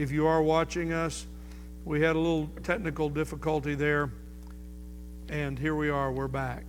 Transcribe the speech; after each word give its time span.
if 0.00 0.10
you 0.10 0.26
are 0.26 0.42
watching 0.42 0.94
us. 0.94 1.26
We 1.84 2.00
had 2.00 2.16
a 2.16 2.18
little 2.18 2.48
technical 2.62 3.10
difficulty 3.10 3.74
there, 3.74 4.10
and 5.28 5.58
here 5.58 5.74
we 5.74 5.90
are, 5.90 6.10
we're 6.10 6.28
back. 6.28 6.64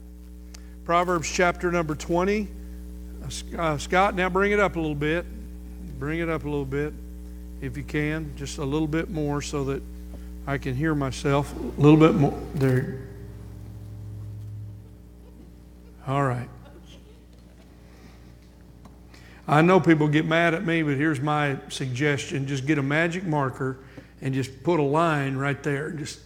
Proverbs 0.83 1.31
chapter 1.31 1.71
number 1.71 1.95
20. 1.95 2.49
Uh, 3.57 3.77
Scott, 3.77 4.15
now 4.15 4.27
bring 4.27 4.51
it 4.51 4.59
up 4.59 4.75
a 4.75 4.79
little 4.79 4.95
bit. 4.95 5.25
Bring 5.97 6.19
it 6.19 6.27
up 6.27 6.43
a 6.43 6.49
little 6.49 6.65
bit, 6.65 6.93
if 7.61 7.77
you 7.77 7.83
can, 7.83 8.33
just 8.35 8.57
a 8.57 8.65
little 8.65 8.87
bit 8.87 9.09
more 9.09 9.41
so 9.41 9.63
that 9.65 9.81
I 10.45 10.57
can 10.57 10.75
hear 10.75 10.93
myself 10.93 11.53
a 11.57 11.81
little 11.81 11.99
bit 11.99 12.15
more. 12.15 12.37
There. 12.55 12.99
All 16.05 16.23
right. 16.23 16.49
I 19.51 19.61
know 19.61 19.81
people 19.81 20.07
get 20.07 20.25
mad 20.25 20.53
at 20.53 20.65
me, 20.65 20.81
but 20.81 20.95
here's 20.95 21.19
my 21.19 21.57
suggestion 21.67 22.47
just 22.47 22.65
get 22.65 22.77
a 22.77 22.81
magic 22.81 23.25
marker 23.25 23.79
and 24.21 24.33
just 24.33 24.63
put 24.63 24.79
a 24.79 24.83
line 24.83 25.35
right 25.35 25.61
there. 25.61 25.91
Just 25.91 26.21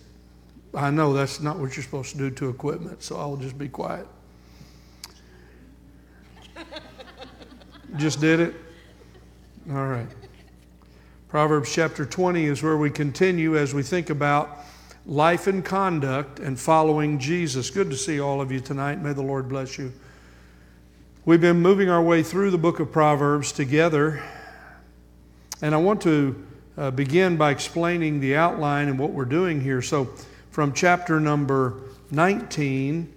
I 0.75 0.91
know 0.91 1.11
that's 1.11 1.41
not 1.41 1.57
what 1.57 1.75
you're 1.75 1.83
supposed 1.83 2.11
to 2.11 2.17
do 2.19 2.29
to 2.29 2.49
equipment, 2.49 3.01
so 3.01 3.17
I'll 3.17 3.35
just 3.35 3.57
be 3.57 3.67
quiet. 3.67 4.05
just 7.97 8.21
did 8.21 8.39
it? 8.39 8.53
All 9.71 9.87
right. 9.87 10.07
Proverbs 11.27 11.73
chapter 11.73 12.05
20 12.05 12.45
is 12.45 12.61
where 12.61 12.77
we 12.77 12.91
continue 12.91 13.57
as 13.57 13.73
we 13.73 13.81
think 13.81 14.11
about 14.11 14.59
life 15.07 15.47
and 15.47 15.65
conduct 15.65 16.39
and 16.39 16.59
following 16.59 17.17
Jesus. 17.17 17.71
Good 17.71 17.89
to 17.89 17.97
see 17.97 18.19
all 18.19 18.39
of 18.39 18.51
you 18.51 18.59
tonight. 18.59 19.01
May 19.01 19.13
the 19.13 19.23
Lord 19.23 19.49
bless 19.49 19.79
you. 19.79 19.91
We've 21.27 21.41
been 21.41 21.59
moving 21.59 21.89
our 21.89 22.03
way 22.03 22.21
through 22.21 22.51
the 22.51 22.59
book 22.59 22.79
of 22.79 22.91
Proverbs 22.91 23.51
together, 23.51 24.21
and 25.59 25.73
I 25.73 25.79
want 25.79 26.03
to 26.03 26.45
uh, 26.77 26.91
begin 26.91 27.35
by 27.35 27.49
explaining 27.49 28.19
the 28.19 28.35
outline 28.35 28.89
and 28.89 28.99
what 28.99 29.09
we're 29.09 29.25
doing 29.25 29.59
here. 29.59 29.81
So, 29.81 30.13
from 30.51 30.71
chapter 30.71 31.19
number 31.19 31.81
19 32.11 33.11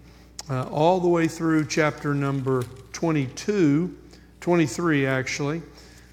uh, 0.49 0.63
all 0.71 1.01
the 1.01 1.09
way 1.09 1.29
through 1.29 1.67
chapter 1.67 2.15
number 2.15 2.63
22, 2.95 3.95
23 4.41 5.05
actually, 5.05 5.61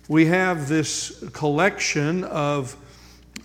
we 0.10 0.26
have 0.26 0.68
this 0.68 1.24
collection 1.32 2.26
of, 2.26 2.76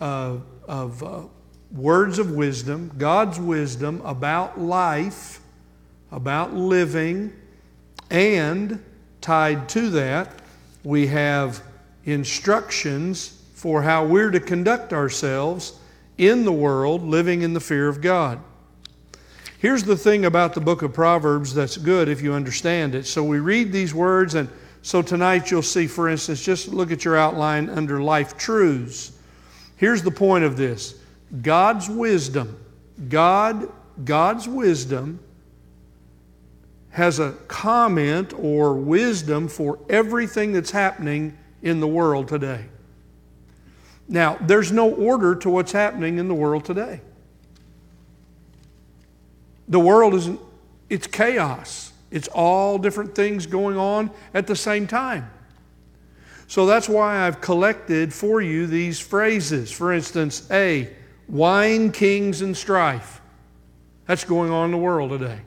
uh, 0.00 0.38
of 0.66 1.02
uh, 1.04 1.22
words 1.70 2.18
of 2.18 2.32
wisdom, 2.32 2.90
God's 2.98 3.38
wisdom 3.38 4.02
about 4.04 4.60
life, 4.60 5.40
about 6.10 6.52
living 6.52 7.32
and 8.10 8.82
tied 9.20 9.68
to 9.70 9.90
that, 9.90 10.40
we 10.84 11.06
have 11.08 11.62
instructions 12.04 13.42
for 13.54 13.82
how 13.82 14.04
we're 14.04 14.30
to 14.30 14.40
conduct 14.40 14.92
ourselves 14.92 15.74
in 16.18 16.44
the 16.44 16.52
world, 16.52 17.02
living 17.02 17.42
in 17.42 17.54
the 17.54 17.60
fear 17.60 17.88
of 17.88 18.00
God. 18.00 18.40
Here's 19.58 19.84
the 19.84 19.96
thing 19.96 20.24
about 20.24 20.54
the 20.54 20.60
book 20.60 20.82
of 20.82 20.94
Proverbs 20.94 21.52
that's 21.52 21.76
good 21.76 22.08
if 22.08 22.22
you 22.22 22.32
understand 22.32 22.94
it. 22.94 23.06
So 23.06 23.22
we 23.22 23.40
read 23.40 23.72
these 23.72 23.94
words, 23.94 24.34
and 24.34 24.48
so 24.80 25.02
tonight 25.02 25.50
you'll 25.50 25.60
see, 25.60 25.86
for 25.86 26.08
instance, 26.08 26.42
just 26.42 26.68
look 26.68 26.90
at 26.90 27.04
your 27.04 27.16
outline 27.16 27.68
under 27.68 28.02
life 28.02 28.38
truths. 28.38 29.12
Here's 29.76 30.02
the 30.02 30.10
point 30.10 30.44
of 30.44 30.56
this 30.56 30.98
God's 31.42 31.90
wisdom, 31.90 32.58
God, 33.10 33.70
God's 34.04 34.48
wisdom 34.48 35.20
has 36.90 37.20
a 37.20 37.32
comment 37.46 38.32
or 38.36 38.74
wisdom 38.74 39.48
for 39.48 39.78
everything 39.88 40.52
that's 40.52 40.72
happening 40.72 41.36
in 41.62 41.80
the 41.80 41.86
world 41.86 42.28
today. 42.28 42.64
Now, 44.08 44.36
there's 44.40 44.72
no 44.72 44.92
order 44.92 45.36
to 45.36 45.50
what's 45.50 45.70
happening 45.70 46.18
in 46.18 46.26
the 46.26 46.34
world 46.34 46.64
today. 46.64 47.00
The 49.68 49.78
world 49.78 50.14
is 50.14 50.30
it's 50.88 51.06
chaos. 51.06 51.92
It's 52.10 52.26
all 52.26 52.76
different 52.76 53.14
things 53.14 53.46
going 53.46 53.76
on 53.76 54.10
at 54.34 54.48
the 54.48 54.56
same 54.56 54.88
time. 54.88 55.30
So 56.48 56.66
that's 56.66 56.88
why 56.88 57.24
I've 57.24 57.40
collected 57.40 58.12
for 58.12 58.42
you 58.42 58.66
these 58.66 58.98
phrases. 58.98 59.70
For 59.70 59.92
instance, 59.92 60.50
A, 60.50 60.92
wine, 61.28 61.92
kings, 61.92 62.42
and 62.42 62.56
strife. 62.56 63.20
That's 64.06 64.24
going 64.24 64.50
on 64.50 64.64
in 64.64 64.70
the 64.72 64.78
world 64.78 65.10
today 65.10 65.42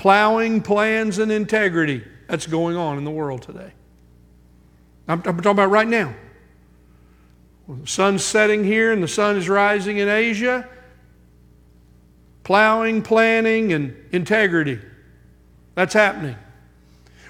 plowing 0.00 0.62
plans 0.62 1.18
and 1.18 1.30
integrity 1.30 2.02
that's 2.26 2.46
going 2.46 2.74
on 2.74 2.96
in 2.96 3.04
the 3.04 3.10
world 3.10 3.42
today. 3.42 3.70
I'm, 5.06 5.18
I'm 5.26 5.36
talking 5.36 5.50
about 5.50 5.68
right 5.68 5.86
now. 5.86 6.14
When 7.66 7.82
the 7.82 7.86
sun's 7.86 8.24
setting 8.24 8.64
here 8.64 8.94
and 8.94 9.02
the 9.02 9.08
sun 9.08 9.36
is 9.36 9.46
rising 9.46 9.98
in 9.98 10.08
Asia, 10.08 10.66
plowing, 12.44 13.02
planning, 13.02 13.74
and 13.74 13.94
integrity. 14.10 14.80
That's 15.74 15.92
happening. 15.92 16.36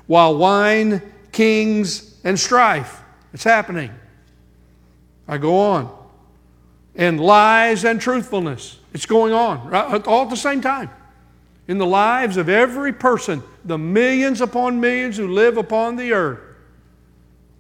While 0.07 0.37
wine, 0.37 1.03
kings, 1.33 2.21
and 2.23 2.39
strife, 2.39 3.03
it's 3.33 3.43
happening. 3.43 3.91
I 5.27 5.39
go 5.39 5.59
on. 5.59 6.09
And 6.95 7.19
lies 7.19 7.85
and 7.85 8.01
truthfulness, 8.01 8.79
it's 8.95 9.07
going 9.07 9.33
on 9.33 9.69
right, 9.69 10.07
all 10.07 10.23
at 10.23 10.31
the 10.31 10.37
same 10.37 10.61
time 10.61 10.91
in 11.69 11.79
the 11.79 11.87
lives 11.87 12.37
of 12.37 12.49
every 12.49 12.93
person, 12.93 13.43
the 13.65 13.79
millions 13.79 14.41
upon 14.41 14.81
millions 14.81 15.17
who 15.17 15.29
live 15.29 15.57
upon 15.57 15.97
the 15.97 16.13
earth. 16.13 16.41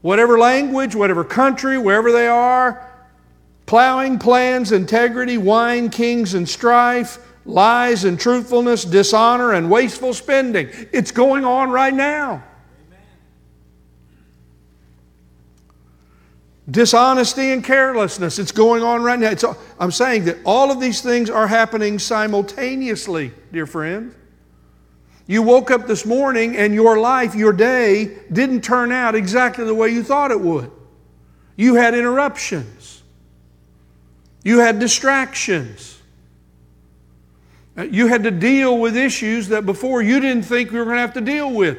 Whatever 0.02 0.38
language, 0.38 0.94
whatever 0.94 1.24
country, 1.24 1.76
wherever 1.78 2.10
they 2.10 2.26
are, 2.26 2.90
plowing 3.66 4.18
plans, 4.18 4.72
integrity, 4.72 5.38
wine, 5.38 5.90
kings, 5.90 6.34
and 6.34 6.48
strife, 6.48 7.18
lies 7.44 8.04
and 8.04 8.18
truthfulness, 8.18 8.84
dishonor, 8.84 9.52
and 9.52 9.70
wasteful 9.70 10.14
spending. 10.14 10.68
It's 10.92 11.10
going 11.10 11.44
on 11.44 11.70
right 11.70 11.94
now. 11.94 12.42
Dishonesty 16.70 17.50
and 17.50 17.64
carelessness. 17.64 18.38
It's 18.38 18.52
going 18.52 18.82
on 18.82 19.02
right 19.02 19.18
now. 19.18 19.34
I'm 19.78 19.90
saying 19.90 20.24
that 20.26 20.38
all 20.44 20.70
of 20.70 20.80
these 20.80 21.00
things 21.00 21.30
are 21.30 21.46
happening 21.46 21.98
simultaneously, 21.98 23.32
dear 23.52 23.66
friend. 23.66 24.14
You 25.26 25.42
woke 25.42 25.70
up 25.70 25.86
this 25.86 26.04
morning 26.04 26.56
and 26.56 26.74
your 26.74 26.98
life, 26.98 27.34
your 27.34 27.52
day, 27.52 28.18
didn't 28.32 28.62
turn 28.62 28.90
out 28.90 29.14
exactly 29.14 29.64
the 29.64 29.74
way 29.74 29.90
you 29.90 30.02
thought 30.02 30.30
it 30.30 30.40
would. 30.40 30.70
You 31.56 31.76
had 31.76 31.94
interruptions, 31.94 33.02
you 34.42 34.58
had 34.58 34.78
distractions. 34.78 35.96
Uh, 37.78 37.82
you 37.84 38.08
had 38.08 38.24
to 38.24 38.32
deal 38.32 38.78
with 38.78 38.96
issues 38.96 39.46
that 39.48 39.64
before 39.64 40.02
you 40.02 40.18
didn't 40.18 40.42
think 40.42 40.72
you 40.72 40.78
were 40.78 40.84
going 40.84 40.96
to 40.96 41.00
have 41.00 41.14
to 41.14 41.20
deal 41.20 41.52
with. 41.52 41.78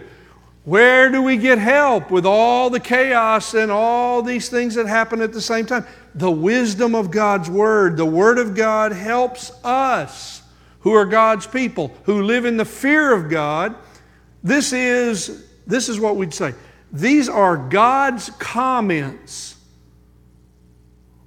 Where 0.64 1.10
do 1.10 1.24
we 1.24 1.38
get 1.38 1.58
help 1.58 2.12
with 2.12 2.26
all 2.26 2.70
the 2.70 2.80
chaos 2.80 3.56
and 3.56 3.72
all 3.72 4.22
these 4.22 4.48
things 4.48 4.76
that 4.76 4.86
happen 4.86 5.22
at 5.22 5.34
the 5.34 5.42
same 5.42 5.66
time? 5.66 5.86
The 6.14 6.30
wisdom 6.30 6.94
of 6.94 7.10
God's 7.10 7.50
Word. 7.50 7.98
The 7.98 8.06
Word 8.06 8.38
of 8.38 8.54
God 8.54 8.92
helps 8.92 9.52
us 9.64 10.44
who 10.82 10.94
are 10.94 11.06
God's 11.06 11.48
people, 11.48 11.92
who 12.04 12.22
live 12.24 12.46
in 12.46 12.58
the 12.58 12.66
fear 12.66 13.12
of 13.12 13.30
God. 13.30 13.76
This 14.44 14.72
is, 14.72 15.48
this 15.66 15.90
is 15.90 16.00
what 16.00 16.16
we'd 16.16 16.34
say. 16.34 16.54
These 16.92 17.28
are 17.28 17.58
God's 17.58 18.30
comments 18.38 19.56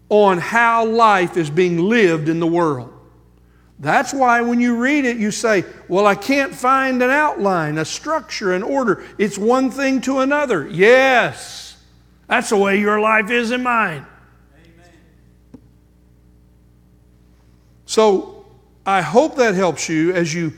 on 0.09 0.39
how 0.39 0.87
life 0.87 1.37
is 1.37 1.51
being 1.51 1.78
lived 1.78 2.28
in 2.28 2.39
the 2.39 2.47
world. 2.47 2.94
That's 3.78 4.14
why 4.14 4.40
when 4.40 4.60
you 4.60 4.76
read 4.76 5.04
it, 5.04 5.16
you 5.16 5.30
say, 5.30 5.64
Well, 5.88 6.06
I 6.06 6.14
can't 6.14 6.54
find 6.54 7.02
an 7.02 7.10
outline, 7.10 7.78
a 7.78 7.84
structure, 7.84 8.52
an 8.52 8.62
order. 8.62 9.04
It's 9.18 9.36
one 9.36 9.70
thing 9.70 10.00
to 10.02 10.20
another. 10.20 10.68
Yes, 10.68 11.76
that's 12.28 12.50
the 12.50 12.56
way 12.56 12.78
your 12.78 13.00
life 13.00 13.30
is 13.30 13.50
in 13.50 13.62
mine. 13.62 14.06
Amen. 14.54 14.92
So 17.84 18.47
I 18.86 19.03
hope 19.03 19.36
that 19.36 19.54
helps 19.54 19.88
you 19.88 20.12
as 20.12 20.32
you 20.32 20.53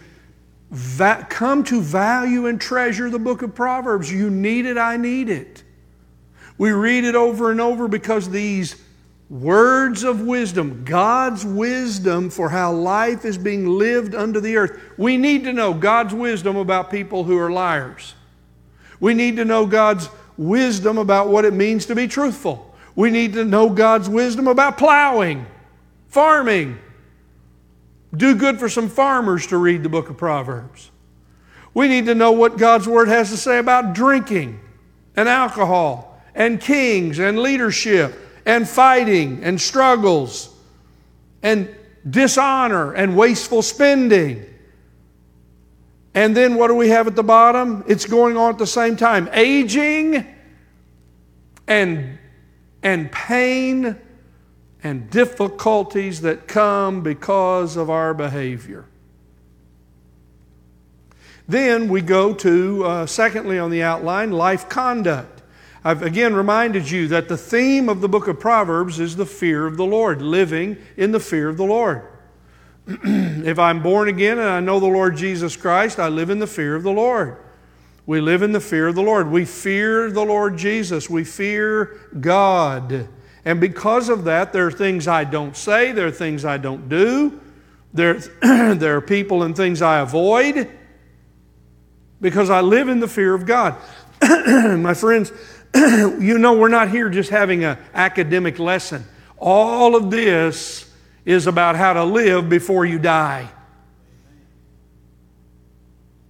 va- 0.71 1.27
come 1.31 1.65
to 1.65 1.81
value 1.81 2.47
and 2.47 2.61
treasure 2.61 3.09
the 3.09 3.19
book 3.19 3.43
of 3.43 3.55
Proverbs. 3.55 4.13
You 4.13 4.29
need 4.31 4.67
it, 4.67 4.77
I 4.77 4.97
need 4.99 5.31
it. 5.31 5.63
We 6.59 6.71
read 6.73 7.05
it 7.05 7.15
over 7.15 7.51
and 7.51 7.61
over 7.61 7.89
because 7.89 8.29
these 8.31 8.77
Words 9.29 10.05
of 10.05 10.21
wisdom, 10.21 10.85
God's 10.85 11.45
wisdom 11.45 12.31
for 12.31 12.49
how 12.49 12.73
life 12.73 13.25
is 13.25 13.37
being 13.37 13.67
lived 13.67 14.15
under 14.15 14.41
the 14.41 14.57
earth. 14.57 14.81
We 14.97 15.17
need 15.17 15.45
to 15.45 15.53
know 15.53 15.75
God's 15.75 16.15
wisdom 16.15 16.57
about 16.57 16.93
people 16.93 17.25
who 17.25 17.37
are 17.37 17.51
liars. 17.51 18.15
We 19.01 19.15
need 19.15 19.37
to 19.37 19.45
know 19.45 19.67
God's 19.67 20.09
wisdom 20.37 20.97
about 20.97 21.29
what 21.29 21.45
it 21.45 21.53
means 21.53 21.87
to 21.87 21.97
be 21.97 22.07
truthful. 22.07 22.75
We 22.95 23.11
need 23.11 23.33
to 23.33 23.45
know 23.45 23.69
God's 23.69 24.09
wisdom 24.09 24.47
about 24.47 24.79
plowing, 24.79 25.45
farming. 26.07 26.79
Do 28.17 28.37
good 28.37 28.61
for 28.61 28.69
some 28.69 28.89
farmers 28.89 29.49
to 29.49 29.57
read 29.57 29.83
the 29.83 29.89
book 29.89 30.09
of 30.09 30.17
Proverbs. 30.17 30.91
We 31.75 31.89
need 31.89 32.07
to 32.07 32.15
know 32.15 32.31
what 32.31 32.59
God's 32.59 32.87
Word 32.87 33.09
has 33.09 33.31
to 33.31 33.37
say 33.37 33.59
about 33.59 33.93
drinking 33.93 34.61
and 35.17 35.29
alcohol 35.29 36.23
and 36.33 36.61
kings 36.61 37.19
and 37.19 37.41
leadership 37.41 38.26
and 38.47 38.67
fighting 38.67 39.43
and 39.43 39.61
struggles 39.61 40.55
and 41.43 41.69
dishonor 42.09 42.93
and 42.93 43.17
wasteful 43.17 43.61
spending. 43.61 44.47
And 46.15 46.35
then 46.35 46.55
what 46.55 46.69
do 46.69 46.75
we 46.75 46.89
have 46.89 47.07
at 47.09 47.17
the 47.17 47.25
bottom? 47.25 47.85
It's 47.87 48.07
going 48.07 48.37
on 48.37 48.53
at 48.53 48.59
the 48.59 48.67
same 48.67 48.97
time 48.97 49.29
aging 49.33 50.27
and, 51.67 52.19
and 52.83 53.13
pain 53.13 53.97
and 54.83 55.11
difficulties 55.11 56.21
that 56.21 56.47
come 56.47 57.03
because 57.03 57.77
of 57.77 57.91
our 57.91 58.15
behavior. 58.15 58.87
Then 61.49 61.89
we 61.89 62.01
go 62.01 62.33
to, 62.35 62.85
uh, 62.85 63.07
secondly, 63.07 63.59
on 63.59 63.71
the 63.71 63.83
outline, 63.83 64.31
life 64.33 64.69
conduct. 64.69 65.36
I've 65.87 66.03
again 66.03 66.35
reminded 66.35 66.91
you 66.91 67.07
that 67.09 67.29
the 67.29 67.37
theme 67.37 67.89
of 67.89 68.01
the 68.01 68.09
book 68.09 68.27
of 68.27 68.41
Proverbs 68.41 68.99
is 68.99 69.15
the 69.15 69.25
fear 69.25 69.69
of 69.69 69.77
the 69.77 69.85
Lord, 69.85 70.21
living 70.21 70.79
in 70.97 71.13
the 71.13 71.21
fear 71.21 71.49
of 71.49 71.57
the 71.57 71.65
Lord. 71.65 72.03
if 72.89 73.57
I'm 73.61 73.85
born 73.85 74.09
again 74.09 74.41
and 74.41 74.49
I 74.49 74.59
know 74.59 74.81
the 74.81 74.87
Lord 74.87 75.17
Jesus 75.17 75.57
Christ, 75.57 76.01
I 76.01 76.09
live 76.09 76.29
in 76.29 76.41
the 76.41 76.47
fear 76.49 76.75
of 76.75 76.83
the 76.83 76.91
Lord. 76.91 77.37
We 78.05 78.21
live 78.21 78.43
in 78.43 78.51
the 78.51 78.61
fear 78.61 78.89
of 78.89 78.97
the 78.97 79.03
Lord. 79.03 79.31
We 79.31 79.45
fear 79.45 80.11
the 80.11 80.25
Lord 80.25 80.59
Jesus. 80.59 81.09
We 81.09 81.23
fear 81.23 82.01
God. 82.19 83.09
And 83.45 83.61
because 83.61 84.09
of 84.09 84.25
that, 84.25 84.53
there 84.53 84.67
are 84.67 84.73
things 84.73 85.07
I 85.07 85.23
don't 85.23 85.57
say, 85.57 85.93
there 85.93 86.09
are 86.09 86.11
things 86.11 86.45
I 86.45 86.59
don't 86.59 86.89
do, 86.89 87.41
there, 87.95 88.15
there 88.43 88.97
are 88.97 89.01
people 89.01 89.45
and 89.45 89.57
things 89.57 89.83
I 89.83 90.01
avoid 90.01 90.69
because 92.21 92.51
I 92.51 92.61
live 92.61 92.89
in 92.89 92.99
the 92.99 93.07
fear 93.07 93.35
of 93.35 93.47
God. 93.47 93.77
My 94.21 94.95
friends, 94.95 95.31
you 96.21 96.39
know, 96.39 96.57
we're 96.57 96.69
not 96.69 96.91
here 96.91 97.09
just 97.09 97.31
having 97.31 97.65
an 97.65 97.79
academic 97.93 98.59
lesson. 98.59 99.05
All 99.37 99.95
of 99.95 100.11
this 100.11 100.91
is 101.25 101.47
about 101.47 101.77
how 101.77 101.93
to 101.93 102.05
live 102.05 102.49
before 102.49 102.87
you 102.87 102.99
die. 102.99 103.51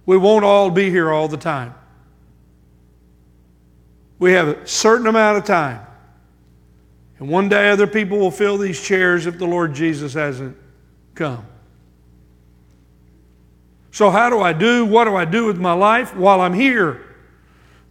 We 0.05 0.17
won't 0.17 0.43
all 0.43 0.69
be 0.69 0.89
here 0.89 1.11
all 1.11 1.27
the 1.27 1.37
time. 1.37 1.75
We 4.19 4.33
have 4.33 4.47
a 4.47 4.67
certain 4.67 5.07
amount 5.07 5.37
of 5.37 5.45
time. 5.45 5.85
And 7.19 7.29
one 7.29 7.49
day 7.49 7.69
other 7.69 7.87
people 7.87 8.17
will 8.17 8.31
fill 8.31 8.57
these 8.57 8.81
chairs 8.81 9.25
if 9.25 9.37
the 9.37 9.47
Lord 9.47 9.73
Jesus 9.73 10.13
hasn't 10.13 10.57
come. 11.15 11.45
So, 13.91 14.09
how 14.09 14.29
do 14.29 14.39
I 14.39 14.53
do? 14.53 14.85
What 14.85 15.05
do 15.05 15.15
I 15.15 15.25
do 15.25 15.45
with 15.45 15.57
my 15.57 15.73
life 15.73 16.15
while 16.15 16.41
I'm 16.41 16.53
here? 16.53 17.06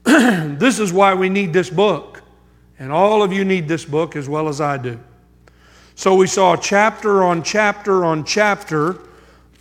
this 0.59 0.79
is 0.79 0.93
why 0.93 1.15
we 1.15 1.29
need 1.29 1.53
this 1.53 1.69
book. 1.69 2.23
And 2.79 2.93
all 2.93 3.23
of 3.23 3.33
you 3.33 3.45
need 3.45 3.67
this 3.67 3.85
book 3.85 4.15
as 4.17 4.29
well 4.29 4.49
as 4.49 4.61
I 4.61 4.79
do. 4.79 5.01
So, 5.95 6.15
we 6.15 6.27
saw 6.27 6.57
chapter 6.57 7.25
on 7.25 7.43
chapter 7.43 8.05
on 8.05 8.25
chapter 8.25 8.99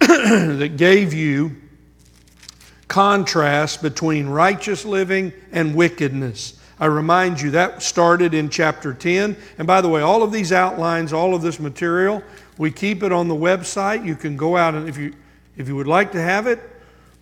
that 0.00 0.74
gave 0.76 1.14
you 1.14 1.56
contrast 2.88 3.82
between 3.82 4.26
righteous 4.26 4.84
living 4.84 5.32
and 5.52 5.74
wickedness. 5.74 6.60
I 6.80 6.86
remind 6.86 7.40
you 7.40 7.52
that 7.52 7.82
started 7.82 8.34
in 8.34 8.50
chapter 8.50 8.92
10. 8.92 9.36
And 9.58 9.66
by 9.66 9.80
the 9.80 9.88
way, 9.88 10.00
all 10.00 10.22
of 10.22 10.32
these 10.32 10.50
outlines, 10.50 11.12
all 11.12 11.34
of 11.34 11.42
this 11.42 11.60
material, 11.60 12.22
we 12.58 12.70
keep 12.70 13.02
it 13.02 13.12
on 13.12 13.28
the 13.28 13.34
website. 13.34 14.04
You 14.04 14.16
can 14.16 14.36
go 14.36 14.56
out 14.56 14.74
and 14.74 14.88
if 14.88 14.98
you 14.98 15.14
if 15.56 15.68
you 15.68 15.76
would 15.76 15.86
like 15.86 16.12
to 16.12 16.20
have 16.20 16.46
it, 16.46 16.69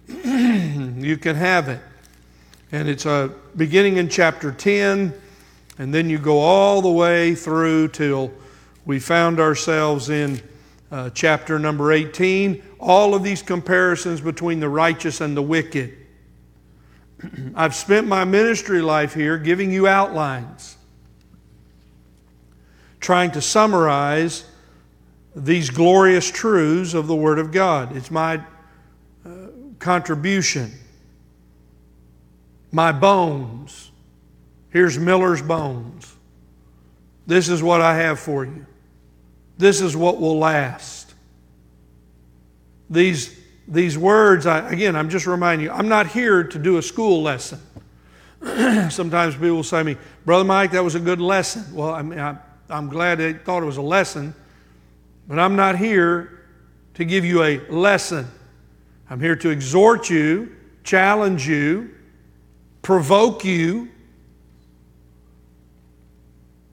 you 0.09 1.17
can 1.17 1.37
have 1.37 1.69
it. 1.69 1.81
And 2.73 2.89
it's 2.89 3.07
a 3.07 3.33
beginning 3.57 3.97
in 3.97 4.09
chapter 4.09 4.53
10, 4.53 5.15
and 5.79 5.95
then 5.95 6.11
you 6.11 6.19
go 6.19 6.39
all 6.39 6.83
the 6.83 6.91
way 6.91 7.35
through 7.35 7.89
till 7.89 8.31
we 8.85 8.99
found 8.99 9.41
ourselves 9.41 10.11
in 10.11 10.41
uh, 10.91 11.11
chapter 11.11 11.59
number 11.59 11.93
18. 11.93 12.63
All 12.79 13.15
of 13.15 13.23
these 13.23 13.43
comparisons 13.43 14.21
between 14.21 14.61
the 14.61 14.69
righteous 14.69 15.21
and 15.21 15.37
the 15.37 15.43
wicked. 15.43 15.97
I've 17.55 17.75
spent 17.75 18.07
my 18.07 18.25
ministry 18.25 18.81
life 18.81 19.15
here 19.15 19.39
giving 19.39 19.73
you 19.73 19.87
outlines, 19.87 20.77
trying 23.01 23.31
to 23.33 23.41
summarize 23.41 24.45
these 25.35 25.71
glorious 25.71 26.31
truths 26.31 26.95
of 26.95 27.07
the 27.07 27.15
Word 27.15 27.39
of 27.39 27.53
God. 27.53 27.97
It's 27.97 28.11
my 28.11 28.37
uh, 28.37 28.43
contribution. 29.79 30.73
My 32.71 32.93
bones. 32.93 33.91
Here's 34.71 34.99
Miller's 34.99 35.43
bones. 35.43 36.15
This 37.27 37.49
is 37.49 37.63
what 37.63 37.81
I 37.81 37.97
have 37.97 38.19
for 38.19 38.45
you. 38.45 38.67
This 39.57 39.81
is 39.81 39.97
what 39.97 40.21
will 40.21 40.39
last. 40.39 41.15
These, 42.91 43.39
these 43.67 43.99
words, 43.99 44.47
I, 44.47 44.71
again, 44.71 44.97
I'm 44.97 45.11
just 45.11 45.27
reminding 45.27 45.67
you, 45.67 45.73
I'm 45.73 45.89
not 45.89 46.07
here 46.07 46.45
to 46.45 46.59
do 46.59 46.79
a 46.79 46.83
school 46.83 47.23
lesson. 47.23 47.61
Sometimes 48.91 49.35
people 49.35 49.63
say 49.63 49.79
to 49.79 49.85
me, 49.85 49.97
Brother 50.25 50.45
Mike, 50.45 50.71
that 50.73 50.85
was 50.85 50.95
a 50.95 51.01
good 51.01 51.21
lesson. 51.21 51.65
Well, 51.75 51.93
I 51.93 52.03
mean, 52.03 52.19
I, 52.19 52.37
I'm 52.71 52.89
glad 52.89 53.19
they 53.19 53.33
thought 53.33 53.63
it 53.63 53.67
was 53.67 53.79
a 53.79 53.83
lesson 53.83 54.35
but 55.29 55.39
I'm 55.39 55.55
not 55.55 55.77
here 55.77 56.47
to 56.95 57.05
give 57.05 57.25
you 57.25 57.43
a 57.43 57.61
lesson. 57.69 58.27
I'm 59.11 59.21
here 59.21 59.37
to 59.37 59.51
exhort 59.51 60.11
you, 60.11 60.55
challenge 60.85 61.49
you, 61.49 61.95
provoke 62.83 63.45
you, 63.45 63.89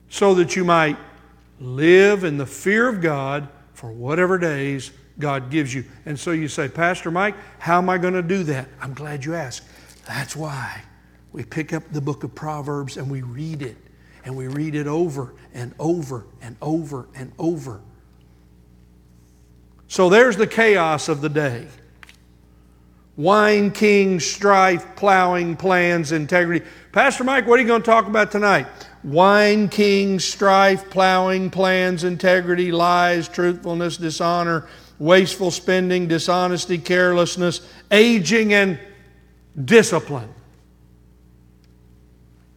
so 0.08 0.34
that 0.34 0.56
you 0.56 0.64
might 0.64 0.96
live 1.60 2.24
in 2.24 2.36
the 2.36 2.46
fear 2.46 2.88
of 2.88 3.00
God 3.00 3.48
for 3.72 3.90
whatever 3.90 4.38
days 4.38 4.90
God 5.18 5.50
gives 5.50 5.74
you. 5.74 5.84
And 6.04 6.18
so 6.18 6.30
you 6.30 6.48
say, 6.48 6.68
Pastor 6.68 7.10
Mike, 7.10 7.34
how 7.58 7.78
am 7.78 7.88
I 7.88 7.98
going 7.98 8.14
to 8.14 8.22
do 8.22 8.42
that? 8.44 8.68
I'm 8.80 8.94
glad 8.94 9.24
you 9.24 9.34
asked. 9.34 9.62
That's 10.06 10.36
why 10.36 10.82
we 11.32 11.44
pick 11.44 11.72
up 11.72 11.82
the 11.90 12.00
book 12.00 12.24
of 12.24 12.34
Proverbs 12.34 12.96
and 12.96 13.10
we 13.10 13.22
read 13.22 13.62
it. 13.62 13.76
And 14.24 14.36
we 14.36 14.48
read 14.48 14.74
it 14.74 14.88
over 14.88 15.34
and 15.54 15.72
over 15.78 16.26
and 16.42 16.56
over 16.60 17.06
and 17.14 17.30
over. 17.38 17.80
So 19.86 20.08
there's 20.08 20.36
the 20.36 20.48
chaos 20.48 21.08
of 21.08 21.20
the 21.20 21.28
day 21.28 21.68
wine 23.16 23.70
king, 23.70 24.20
strife, 24.20 24.94
plowing, 24.94 25.56
plans, 25.56 26.12
integrity. 26.12 26.64
Pastor 26.92 27.24
Mike, 27.24 27.46
what 27.46 27.58
are 27.58 27.62
you 27.62 27.68
going 27.68 27.82
to 27.82 27.86
talk 27.86 28.06
about 28.06 28.30
tonight? 28.30 28.66
Wine 29.02 29.68
king, 29.68 30.18
strife, 30.18 30.90
plowing, 30.90 31.50
plans, 31.50 32.04
integrity, 32.04 32.72
lies, 32.72 33.28
truthfulness, 33.28 33.96
dishonor, 33.96 34.66
wasteful 34.98 35.50
spending, 35.50 36.08
dishonesty, 36.08 36.78
carelessness, 36.78 37.60
aging, 37.90 38.52
and 38.52 38.78
discipline. 39.64 40.32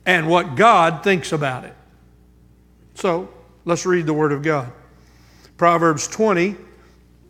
And 0.06 0.28
what 0.28 0.56
God 0.56 1.04
thinks 1.04 1.32
about 1.32 1.66
it. 1.66 1.76
So 2.96 3.30
let's 3.66 3.86
read 3.86 4.06
the 4.06 4.14
Word 4.14 4.32
of 4.32 4.42
God. 4.42 4.72
Proverbs 5.58 6.08
20 6.08 6.56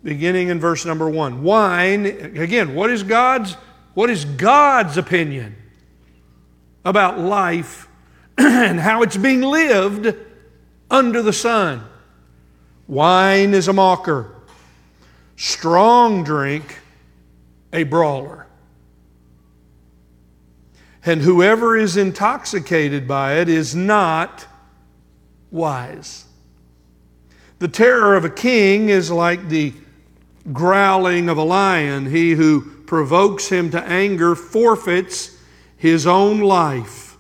beginning 0.03 0.49
in 0.49 0.59
verse 0.59 0.85
number 0.85 1.09
one. 1.09 1.43
Wine, 1.43 2.05
again, 2.05 2.75
what 2.75 2.89
is 2.89 3.03
God's, 3.03 3.53
what 3.93 4.09
is 4.09 4.25
God's 4.25 4.97
opinion 4.97 5.55
about 6.85 7.19
life 7.19 7.87
and 8.37 8.79
how 8.79 9.01
it's 9.01 9.17
being 9.17 9.41
lived 9.41 10.15
under 10.89 11.21
the 11.21 11.33
sun? 11.33 11.83
Wine 12.87 13.53
is 13.53 13.67
a 13.67 13.73
mocker, 13.73 14.33
strong 15.35 16.23
drink, 16.23 16.79
a 17.71 17.83
brawler. 17.83 18.47
And 21.05 21.21
whoever 21.21 21.77
is 21.77 21.97
intoxicated 21.97 23.07
by 23.07 23.35
it 23.35 23.47
is 23.47 23.75
not 23.75 24.45
wise. 25.51 26.25
The 27.59 27.67
terror 27.67 28.15
of 28.15 28.25
a 28.25 28.29
king 28.29 28.89
is 28.89 29.11
like 29.11 29.49
the 29.49 29.73
growling 30.51 31.29
of 31.29 31.37
a 31.37 31.43
lion. 31.43 32.05
He 32.05 32.31
who 32.31 32.61
provokes 32.85 33.49
him 33.49 33.69
to 33.71 33.83
anger 33.83 34.35
forfeits 34.35 35.37
his 35.77 36.07
own 36.07 36.39
life. 36.39 37.17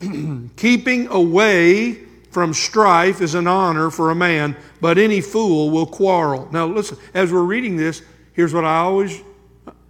Keeping 0.56 1.08
away 1.08 1.94
from 2.30 2.52
strife 2.52 3.20
is 3.22 3.34
an 3.34 3.46
honor 3.46 3.90
for 3.90 4.10
a 4.10 4.14
man, 4.14 4.56
but 4.80 4.98
any 4.98 5.20
fool 5.20 5.70
will 5.70 5.86
quarrel. 5.86 6.48
Now 6.52 6.66
listen, 6.66 6.98
as 7.14 7.32
we're 7.32 7.42
reading 7.42 7.76
this, 7.76 8.02
here's 8.32 8.52
what 8.52 8.64
I 8.64 8.78
always 8.78 9.22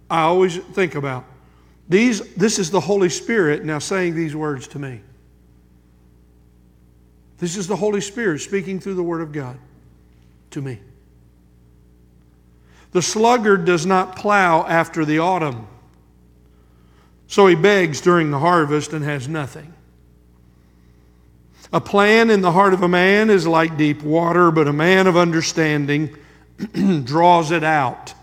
I 0.09 0.21
always 0.21 0.57
think 0.57 0.95
about. 0.95 1.25
These 1.89 2.35
this 2.35 2.59
is 2.59 2.71
the 2.71 2.79
Holy 2.79 3.09
Spirit 3.09 3.65
now 3.65 3.79
saying 3.79 4.15
these 4.15 4.35
words 4.35 4.67
to 4.69 4.79
me. 4.79 5.01
This 7.37 7.57
is 7.57 7.67
the 7.67 7.75
Holy 7.75 8.01
Spirit 8.01 8.39
speaking 8.39 8.79
through 8.79 8.95
the 8.95 9.03
Word 9.03 9.21
of 9.21 9.31
God 9.31 9.57
to 10.51 10.61
me. 10.61 10.79
The 12.91 13.01
sluggard 13.01 13.65
does 13.65 13.85
not 13.85 14.15
plow 14.15 14.65
after 14.65 15.05
the 15.05 15.19
autumn, 15.19 15.67
So 17.27 17.47
he 17.47 17.55
begs 17.55 17.99
during 17.99 18.31
the 18.31 18.39
harvest 18.39 18.93
and 18.93 19.03
has 19.03 19.27
nothing. 19.27 19.73
A 21.73 21.81
plan 21.81 22.29
in 22.29 22.41
the 22.41 22.53
heart 22.53 22.73
of 22.73 22.81
a 22.81 22.87
man 22.87 23.29
is 23.29 23.45
like 23.45 23.77
deep 23.77 24.01
water, 24.01 24.51
but 24.51 24.69
a 24.69 24.73
man 24.73 25.07
of 25.07 25.17
understanding 25.17 26.15
draws 27.03 27.51
it 27.51 27.63
out. 27.63 28.13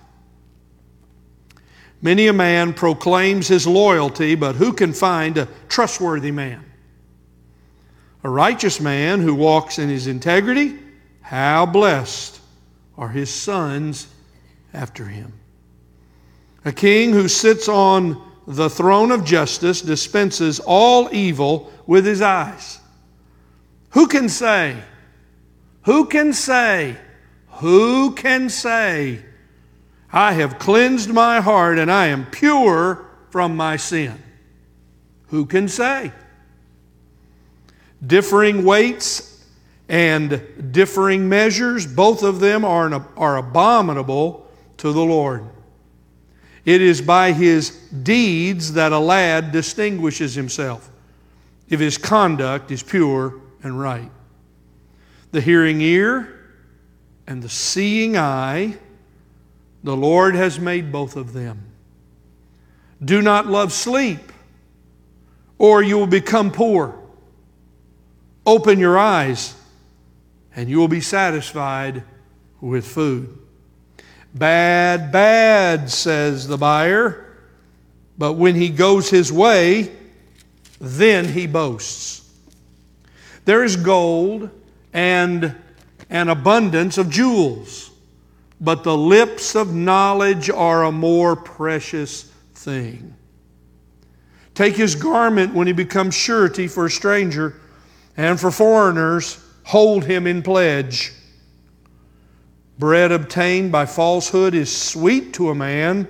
Many 2.00 2.26
a 2.26 2.32
man 2.32 2.72
proclaims 2.72 3.48
his 3.48 3.66
loyalty, 3.66 4.34
but 4.34 4.56
who 4.56 4.72
can 4.72 4.92
find 4.92 5.36
a 5.36 5.48
trustworthy 5.68 6.30
man? 6.30 6.64
A 8.22 8.28
righteous 8.30 8.80
man 8.80 9.20
who 9.20 9.34
walks 9.34 9.78
in 9.78 9.90
his 9.90 10.06
integrity, 10.06 10.78
how 11.20 11.66
blessed 11.66 12.40
are 12.96 13.10
his 13.10 13.28
sons 13.28 14.06
after 14.74 15.06
him. 15.06 15.32
A 16.64 16.72
king 16.72 17.12
who 17.12 17.28
sits 17.28 17.68
on 17.68 18.20
the 18.46 18.68
throne 18.68 19.10
of 19.10 19.24
justice 19.24 19.80
dispenses 19.80 20.60
all 20.60 21.08
evil 21.12 21.72
with 21.86 22.04
his 22.04 22.20
eyes. 22.20 22.80
Who 23.90 24.06
can 24.06 24.28
say? 24.28 24.76
Who 25.82 26.06
can 26.06 26.32
say? 26.32 26.96
Who 27.58 28.14
can 28.14 28.50
say, 28.50 29.20
I 30.12 30.32
have 30.32 30.58
cleansed 30.58 31.10
my 31.10 31.40
heart 31.40 31.78
and 31.78 31.90
I 31.90 32.06
am 32.06 32.26
pure 32.26 33.06
from 33.30 33.56
my 33.56 33.76
sin? 33.76 34.20
Who 35.28 35.46
can 35.46 35.68
say? 35.68 36.12
Differing 38.04 38.64
weights 38.64 39.44
and 39.88 40.72
differing 40.72 41.28
measures, 41.28 41.86
both 41.86 42.22
of 42.22 42.40
them 42.40 42.64
are, 42.64 43.06
are 43.16 43.36
abominable 43.36 44.43
to 44.84 44.92
the 44.92 45.02
Lord. 45.02 45.46
It 46.66 46.82
is 46.82 47.00
by 47.00 47.32
his 47.32 47.70
deeds 47.70 48.74
that 48.74 48.92
a 48.92 48.98
lad 48.98 49.50
distinguishes 49.50 50.34
himself, 50.34 50.90
if 51.70 51.80
his 51.80 51.96
conduct 51.96 52.70
is 52.70 52.82
pure 52.82 53.40
and 53.62 53.80
right. 53.80 54.10
The 55.30 55.40
hearing 55.40 55.80
ear 55.80 56.50
and 57.26 57.42
the 57.42 57.48
seeing 57.48 58.18
eye, 58.18 58.76
the 59.82 59.96
Lord 59.96 60.34
has 60.34 60.60
made 60.60 60.92
both 60.92 61.16
of 61.16 61.32
them. 61.32 61.62
Do 63.02 63.22
not 63.22 63.46
love 63.46 63.72
sleep, 63.72 64.34
or 65.56 65.82
you 65.82 65.96
will 65.96 66.06
become 66.06 66.52
poor. 66.52 66.94
Open 68.44 68.78
your 68.78 68.98
eyes, 68.98 69.54
and 70.54 70.68
you 70.68 70.78
will 70.78 70.88
be 70.88 71.00
satisfied 71.00 72.02
with 72.60 72.86
food. 72.86 73.38
Bad, 74.34 75.12
bad, 75.12 75.90
says 75.90 76.48
the 76.48 76.58
buyer, 76.58 77.36
but 78.18 78.32
when 78.32 78.56
he 78.56 78.68
goes 78.68 79.08
his 79.08 79.32
way, 79.32 79.92
then 80.80 81.28
he 81.28 81.46
boasts. 81.46 82.28
There 83.44 83.62
is 83.62 83.76
gold 83.76 84.50
and 84.92 85.54
an 86.10 86.28
abundance 86.28 86.98
of 86.98 87.10
jewels, 87.10 87.90
but 88.60 88.82
the 88.82 88.96
lips 88.96 89.54
of 89.54 89.72
knowledge 89.72 90.50
are 90.50 90.84
a 90.84 90.92
more 90.92 91.36
precious 91.36 92.22
thing. 92.54 93.14
Take 94.54 94.76
his 94.76 94.94
garment 94.94 95.54
when 95.54 95.66
he 95.66 95.72
becomes 95.72 96.14
surety 96.14 96.68
for 96.68 96.86
a 96.86 96.90
stranger, 96.90 97.60
and 98.16 98.40
for 98.40 98.50
foreigners, 98.50 99.38
hold 99.64 100.04
him 100.04 100.26
in 100.26 100.42
pledge. 100.42 101.12
Bread 102.78 103.12
obtained 103.12 103.70
by 103.70 103.86
falsehood 103.86 104.54
is 104.54 104.74
sweet 104.74 105.32
to 105.34 105.50
a 105.50 105.54
man, 105.54 106.08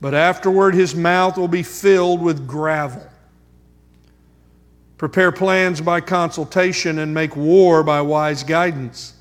but 0.00 0.14
afterward 0.14 0.74
his 0.74 0.94
mouth 0.94 1.36
will 1.36 1.48
be 1.48 1.62
filled 1.62 2.22
with 2.22 2.46
gravel. 2.46 3.06
Prepare 4.96 5.32
plans 5.32 5.80
by 5.80 6.00
consultation 6.00 6.98
and 6.98 7.12
make 7.12 7.36
war 7.36 7.82
by 7.82 8.00
wise 8.00 8.42
guidance. 8.42 9.14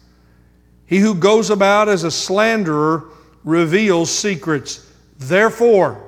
He 0.86 1.00
who 1.00 1.16
goes 1.16 1.50
about 1.50 1.90
as 1.90 2.04
a 2.04 2.12
slanderer 2.12 3.06
reveals 3.44 4.10
secrets. 4.10 4.90
Therefore, 5.18 6.04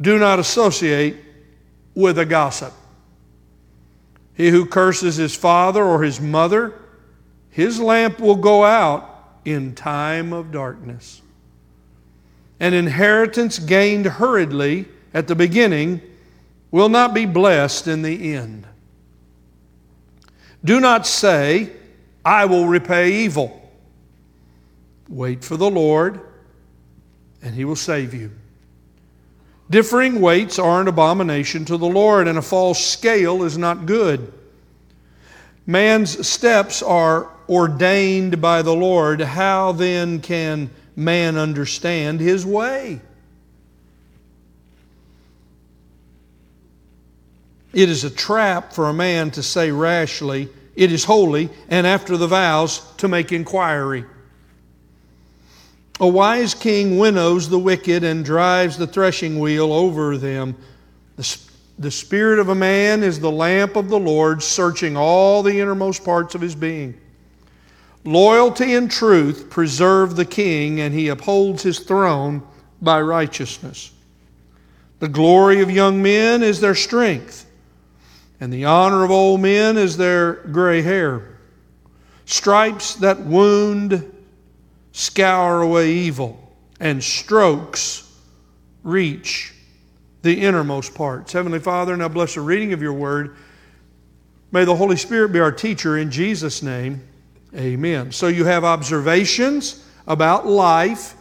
do 0.00 0.18
not 0.18 0.38
associate 0.38 1.16
with 1.94 2.18
a 2.18 2.26
gossip. 2.26 2.72
He 4.34 4.50
who 4.50 4.66
curses 4.66 5.16
his 5.16 5.36
father 5.36 5.82
or 5.82 6.02
his 6.02 6.20
mother, 6.20 6.74
his 7.50 7.78
lamp 7.78 8.18
will 8.18 8.36
go 8.36 8.64
out 8.64 9.11
in 9.44 9.74
time 9.74 10.32
of 10.32 10.52
darkness. 10.52 11.22
An 12.60 12.74
inheritance 12.74 13.58
gained 13.58 14.06
hurriedly 14.06 14.86
at 15.12 15.26
the 15.26 15.34
beginning 15.34 16.00
will 16.70 16.88
not 16.88 17.12
be 17.12 17.26
blessed 17.26 17.88
in 17.88 18.02
the 18.02 18.34
end. 18.34 18.66
Do 20.64 20.78
not 20.80 21.06
say, 21.06 21.70
I 22.24 22.44
will 22.44 22.66
repay 22.66 23.24
evil. 23.24 23.58
Wait 25.08 25.44
for 25.44 25.56
the 25.56 25.70
Lord, 25.70 26.20
and 27.42 27.54
he 27.54 27.64
will 27.64 27.76
save 27.76 28.14
you. 28.14 28.30
Differing 29.68 30.20
weights 30.20 30.58
are 30.58 30.80
an 30.80 30.88
abomination 30.88 31.64
to 31.64 31.76
the 31.76 31.86
Lord, 31.86 32.28
and 32.28 32.38
a 32.38 32.42
false 32.42 32.84
scale 32.84 33.42
is 33.42 33.58
not 33.58 33.86
good. 33.86 34.32
Man's 35.66 36.26
steps 36.26 36.82
are 36.82 37.30
ordained 37.52 38.40
by 38.40 38.62
the 38.62 38.74
Lord. 38.74 39.20
How 39.20 39.72
then 39.72 40.20
can 40.20 40.70
man 40.96 41.36
understand 41.36 42.18
his 42.20 42.46
way? 42.46 43.00
It 47.72 47.88
is 47.88 48.04
a 48.04 48.10
trap 48.10 48.72
for 48.72 48.88
a 48.88 48.94
man 48.94 49.30
to 49.32 49.42
say 49.42 49.70
rashly, 49.70 50.48
It 50.74 50.92
is 50.92 51.04
holy, 51.04 51.50
and 51.68 51.86
after 51.86 52.16
the 52.16 52.26
vows 52.26 52.80
to 52.98 53.08
make 53.08 53.32
inquiry. 53.32 54.04
A 56.00 56.08
wise 56.08 56.54
king 56.54 56.98
winnows 56.98 57.48
the 57.48 57.58
wicked 57.58 58.02
and 58.02 58.24
drives 58.24 58.76
the 58.76 58.86
threshing 58.86 59.38
wheel 59.38 59.72
over 59.72 60.16
them. 60.16 60.56
The, 61.16 61.38
the 61.78 61.90
spirit 61.90 62.38
of 62.38 62.48
a 62.48 62.54
man 62.54 63.02
is 63.02 63.20
the 63.20 63.30
lamp 63.30 63.76
of 63.76 63.88
the 63.88 63.98
Lord, 63.98 64.42
searching 64.42 64.96
all 64.96 65.42
the 65.42 65.60
innermost 65.60 66.04
parts 66.04 66.34
of 66.34 66.40
his 66.40 66.54
being. 66.54 66.98
Loyalty 68.04 68.74
and 68.74 68.90
truth 68.90 69.48
preserve 69.48 70.16
the 70.16 70.24
king, 70.24 70.80
and 70.80 70.94
he 70.94 71.08
upholds 71.08 71.62
his 71.62 71.78
throne 71.78 72.42
by 72.80 73.00
righteousness. 73.00 73.92
The 74.98 75.08
glory 75.08 75.60
of 75.60 75.70
young 75.70 76.02
men 76.02 76.42
is 76.42 76.60
their 76.60 76.74
strength 76.74 77.46
and 78.42 78.52
the 78.52 78.64
honor 78.64 79.04
of 79.04 79.12
old 79.12 79.40
men 79.40 79.78
is 79.78 79.96
their 79.96 80.32
gray 80.32 80.82
hair. 80.82 81.38
Stripes 82.24 82.96
that 82.96 83.20
wound 83.20 84.12
scour 84.90 85.62
away 85.62 85.92
evil, 85.92 86.52
and 86.80 87.04
strokes 87.04 88.12
reach 88.82 89.54
the 90.22 90.40
innermost 90.40 90.92
parts. 90.92 91.32
Heavenly 91.32 91.60
Father, 91.60 91.96
now 91.96 92.08
bless 92.08 92.34
the 92.34 92.40
reading 92.40 92.72
of 92.72 92.82
your 92.82 92.94
word. 92.94 93.36
May 94.50 94.64
the 94.64 94.74
Holy 94.74 94.96
Spirit 94.96 95.28
be 95.28 95.38
our 95.38 95.52
teacher 95.52 95.96
in 95.96 96.10
Jesus' 96.10 96.64
name. 96.64 97.00
Amen. 97.54 98.12
So 98.12 98.28
you 98.28 98.44
have 98.44 98.64
observations 98.64 99.86
about 100.06 100.46
life 100.46 101.14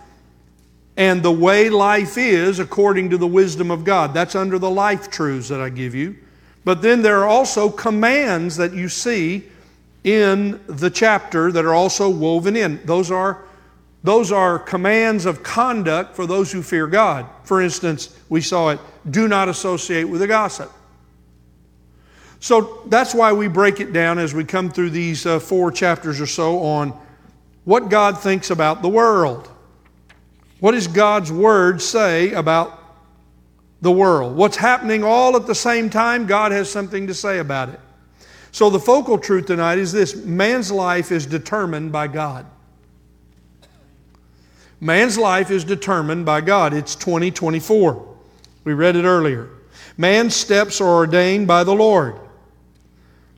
and 0.97 1.23
the 1.23 1.31
way 1.31 1.69
life 1.69 2.17
is 2.17 2.59
according 2.59 3.09
to 3.09 3.17
the 3.17 3.27
wisdom 3.27 3.71
of 3.71 3.83
God. 3.83 4.13
That's 4.13 4.35
under 4.35 4.59
the 4.59 4.69
life 4.69 5.09
truths 5.09 5.49
that 5.49 5.61
I 5.61 5.69
give 5.69 5.95
you. 5.95 6.15
But 6.63 6.81
then 6.81 7.01
there 7.01 7.19
are 7.19 7.27
also 7.27 7.69
commands 7.69 8.57
that 8.57 8.73
you 8.73 8.87
see 8.87 9.43
in 10.03 10.59
the 10.67 10.89
chapter 10.89 11.51
that 11.51 11.65
are 11.65 11.73
also 11.73 12.09
woven 12.09 12.55
in. 12.55 12.79
Those 12.85 13.11
are, 13.11 13.43
those 14.03 14.31
are 14.31 14.59
commands 14.59 15.25
of 15.25 15.43
conduct 15.43 16.15
for 16.15 16.25
those 16.25 16.51
who 16.51 16.61
fear 16.61 16.87
God. 16.87 17.25
For 17.43 17.61
instance, 17.61 18.17
we 18.29 18.41
saw 18.41 18.69
it 18.69 18.79
do 19.09 19.27
not 19.27 19.49
associate 19.49 20.03
with 20.03 20.21
a 20.21 20.27
gossip. 20.27 20.71
So 22.41 22.83
that's 22.87 23.15
why 23.15 23.31
we 23.31 23.47
break 23.47 23.79
it 23.79 23.93
down 23.93 24.19
as 24.19 24.33
we 24.33 24.43
come 24.43 24.69
through 24.69 24.89
these 24.89 25.25
uh, 25.25 25.39
four 25.39 25.71
chapters 25.71 26.19
or 26.19 26.27
so 26.27 26.59
on 26.59 26.93
what 27.63 27.87
God 27.87 28.19
thinks 28.19 28.49
about 28.49 28.81
the 28.81 28.89
world. 28.89 29.49
What 30.59 30.71
does 30.73 30.87
God's 30.87 31.31
Word 31.31 31.81
say 31.81 32.33
about 32.33 32.81
the 33.81 33.91
world. 33.91 34.35
What's 34.35 34.57
happening 34.57 35.03
all 35.03 35.35
at 35.35 35.47
the 35.47 35.55
same 35.55 35.89
time, 35.89 36.27
God 36.27 36.51
has 36.51 36.69
something 36.69 37.07
to 37.07 37.13
say 37.13 37.39
about 37.39 37.69
it. 37.69 37.79
So, 38.51 38.69
the 38.69 38.79
focal 38.79 39.17
truth 39.17 39.47
tonight 39.47 39.79
is 39.79 39.91
this 39.91 40.15
man's 40.15 40.71
life 40.71 41.11
is 41.11 41.25
determined 41.25 41.91
by 41.91 42.07
God. 42.07 42.45
Man's 44.79 45.17
life 45.17 45.51
is 45.51 45.63
determined 45.63 46.25
by 46.25 46.41
God. 46.41 46.73
It's 46.73 46.95
2024. 46.95 48.07
We 48.63 48.73
read 48.73 48.95
it 48.95 49.05
earlier. 49.05 49.49
Man's 49.97 50.35
steps 50.35 50.81
are 50.81 50.87
ordained 50.87 51.47
by 51.47 51.63
the 51.63 51.73
Lord. 51.73 52.19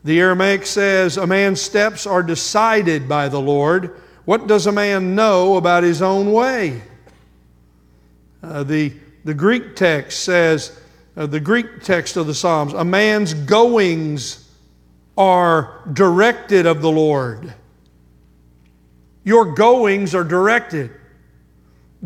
The 0.03 0.19
Aramaic 0.19 0.65
says, 0.65 1.17
A 1.17 1.25
man's 1.25 1.61
steps 1.61 2.05
are 2.05 2.23
decided 2.23 3.07
by 3.07 3.29
the 3.29 3.41
Lord. 3.41 4.01
What 4.25 4.47
does 4.47 4.67
a 4.67 4.71
man 4.71 5.15
know 5.15 5.57
about 5.57 5.83
his 5.83 6.01
own 6.01 6.31
way? 6.31 6.81
Uh, 8.41 8.63
the 8.63 8.93
the 9.23 9.33
Greek 9.33 9.75
text 9.75 10.23
says, 10.23 10.77
uh, 11.15 11.25
the 11.25 11.39
Greek 11.39 11.81
text 11.81 12.17
of 12.17 12.27
the 12.27 12.33
Psalms, 12.33 12.73
a 12.73 12.83
man's 12.83 13.33
goings 13.33 14.49
are 15.17 15.81
directed 15.93 16.65
of 16.65 16.81
the 16.81 16.91
Lord. 16.91 17.53
Your 19.23 19.53
goings 19.53 20.13
are 20.13 20.23
directed. 20.23 20.91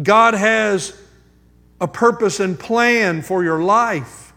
God 0.02 0.36
has 0.36 1.00
a 1.82 1.88
purpose 1.88 2.40
and 2.40 2.60
plan 2.60 3.24
for 3.24 3.44
your 3.44 3.64
life. 3.64 4.34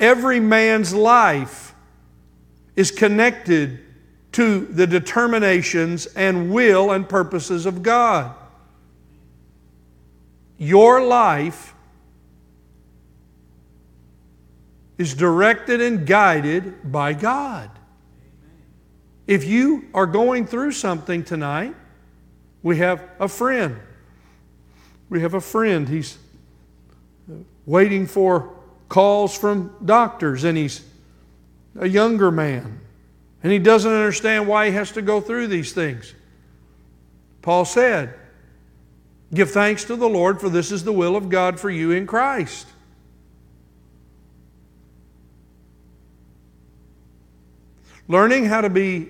Every 0.00 0.40
man's 0.40 0.94
life 0.94 1.74
is 2.76 2.90
connected 2.90 3.80
to 4.32 4.66
the 4.66 4.86
determinations 4.86 6.06
and 6.06 6.52
will 6.52 6.92
and 6.92 7.08
purposes 7.08 7.64
of 7.66 7.82
God. 7.82 8.34
Your 10.58 11.02
life 11.02 11.74
is 14.98 15.14
directed 15.14 15.80
and 15.80 16.06
guided 16.06 16.92
by 16.92 17.14
God. 17.14 17.70
If 19.26 19.44
you 19.44 19.86
are 19.92 20.06
going 20.06 20.46
through 20.46 20.72
something 20.72 21.24
tonight, 21.24 21.74
we 22.62 22.78
have 22.78 23.02
a 23.18 23.28
friend. 23.28 23.76
We 25.08 25.20
have 25.22 25.34
a 25.34 25.40
friend. 25.40 25.88
He's 25.88 26.18
waiting 27.64 28.06
for 28.06 28.54
calls 28.88 29.36
from 29.36 29.74
doctors, 29.84 30.44
and 30.44 30.56
he's 30.56 30.84
a 31.78 31.88
younger 31.88 32.30
man. 32.30 32.80
And 33.42 33.52
he 33.52 33.58
doesn't 33.58 33.92
understand 33.92 34.48
why 34.48 34.66
he 34.66 34.72
has 34.72 34.92
to 34.92 35.02
go 35.02 35.20
through 35.20 35.48
these 35.48 35.72
things. 35.72 36.14
Paul 37.42 37.64
said, 37.64 38.14
Give 39.32 39.50
thanks 39.50 39.84
to 39.84 39.96
the 39.96 40.08
Lord, 40.08 40.40
for 40.40 40.48
this 40.48 40.70
is 40.70 40.84
the 40.84 40.92
will 40.92 41.16
of 41.16 41.28
God 41.28 41.58
for 41.58 41.70
you 41.70 41.90
in 41.90 42.06
Christ. 42.06 42.66
Learning 48.08 48.44
how 48.44 48.60
to 48.60 48.70
be 48.70 49.08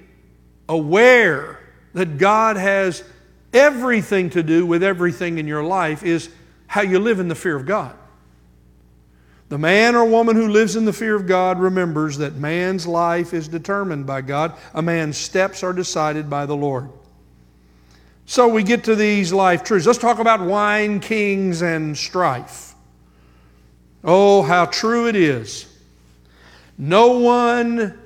aware 0.69 1.61
that 1.93 2.19
God 2.19 2.57
has 2.57 3.05
everything 3.53 4.31
to 4.31 4.43
do 4.43 4.67
with 4.67 4.83
everything 4.83 5.39
in 5.39 5.47
your 5.47 5.63
life 5.63 6.03
is 6.03 6.31
how 6.67 6.81
you 6.81 6.99
live 6.99 7.21
in 7.21 7.29
the 7.29 7.35
fear 7.35 7.57
of 7.57 7.67
God. 7.67 7.97
The 9.49 9.59
man 9.59 9.95
or 9.95 10.05
woman 10.05 10.35
who 10.35 10.49
lives 10.49 10.75
in 10.75 10.85
the 10.85 10.93
fear 10.93 11.15
of 11.15 11.27
God 11.27 11.61
remembers 11.61 12.19
that 12.19 12.35
man's 12.35 12.87
life 12.87 13.33
is 13.33 13.47
determined 13.47 14.07
by 14.07 14.23
God. 14.23 14.55
A 14.75 14.83
man's 14.83 15.17
steps 15.17 15.63
are 15.63 15.73
decided 15.73 16.29
by 16.29 16.47
the 16.47 16.57
Lord. 16.57 16.91
So 18.25 18.49
we 18.49 18.65
get 18.65 18.85
to 18.85 18.97
these 18.97 19.33
life 19.33 19.63
truths. 19.63 19.87
Let's 19.87 20.01
talk 20.01 20.19
about 20.19 20.41
wine 20.41 20.99
kings 20.99 21.63
and 21.63 21.97
strife. 21.97 22.75
Oh, 24.03 24.43
how 24.43 24.67
true 24.67 25.07
it 25.07 25.15
is. 25.15 25.67
No 26.77 27.19
one, 27.19 27.97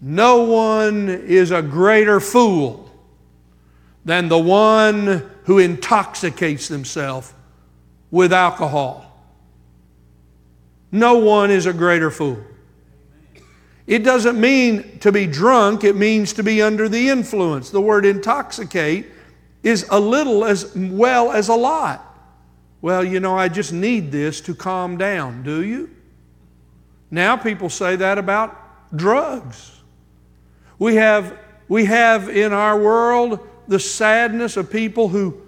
no 0.00 0.42
one 0.42 1.08
is 1.08 1.52
a 1.52 1.62
greater 1.62 2.18
fool 2.18 2.90
than 4.04 4.28
the 4.28 4.38
one 4.38 5.30
who 5.44 5.58
intoxicates 5.58 6.66
himself 6.66 7.32
with 8.10 8.32
alcohol. 8.32 9.05
No 10.92 11.18
one 11.18 11.50
is 11.50 11.66
a 11.66 11.72
greater 11.72 12.10
fool. 12.10 12.38
It 13.86 14.00
doesn't 14.00 14.40
mean 14.40 14.98
to 14.98 15.12
be 15.12 15.26
drunk, 15.26 15.84
it 15.84 15.94
means 15.94 16.32
to 16.34 16.42
be 16.42 16.60
under 16.60 16.88
the 16.88 17.08
influence. 17.08 17.70
The 17.70 17.80
word 17.80 18.04
intoxicate 18.04 19.06
is 19.62 19.86
a 19.90 20.00
little 20.00 20.44
as 20.44 20.74
well 20.74 21.30
as 21.30 21.48
a 21.48 21.54
lot. 21.54 22.02
Well, 22.80 23.04
you 23.04 23.20
know, 23.20 23.36
I 23.36 23.48
just 23.48 23.72
need 23.72 24.12
this 24.12 24.40
to 24.42 24.54
calm 24.54 24.96
down, 24.96 25.42
do 25.42 25.64
you? 25.64 25.90
Now 27.10 27.36
people 27.36 27.70
say 27.70 27.96
that 27.96 28.18
about 28.18 28.96
drugs. 28.96 29.80
We 30.78 30.96
have, 30.96 31.38
we 31.68 31.84
have 31.86 32.28
in 32.28 32.52
our 32.52 32.78
world 32.78 33.40
the 33.68 33.80
sadness 33.80 34.56
of 34.56 34.70
people 34.70 35.08
who 35.08 35.40